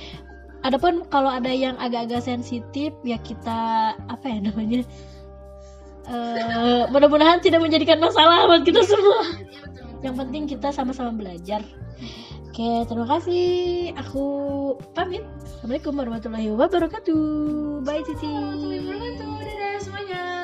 Adapun 0.63 1.03
kalau 1.11 1.27
ada 1.27 1.51
yang 1.51 1.75
agak-agak 1.75 2.23
sensitif 2.23 2.95
ya 3.03 3.19
kita 3.19 3.93
apa 4.07 4.25
ya 4.31 4.39
namanya 4.39 4.87
Eh, 6.03 6.83
mudah-mudahan 6.91 7.39
tidak 7.39 7.63
menjadikan 7.63 7.95
masalah 8.03 8.51
buat 8.51 8.67
kita 8.67 8.83
semua. 8.83 9.23
Yang 10.03 10.15
penting 10.19 10.43
kita 10.51 10.75
sama-sama 10.75 11.15
belajar. 11.15 11.63
Oke, 12.51 12.85
terima 12.85 13.07
kasih. 13.07 13.47
Aku 13.95 14.25
pamit. 14.91 15.23
Assalamualaikum 15.47 15.95
warahmatullahi 15.95 16.51
wabarakatuh. 16.51 17.23
Bye, 17.87 18.03
Cici. 18.03 18.27
Dadah 18.27 19.79
semuanya 19.79 20.42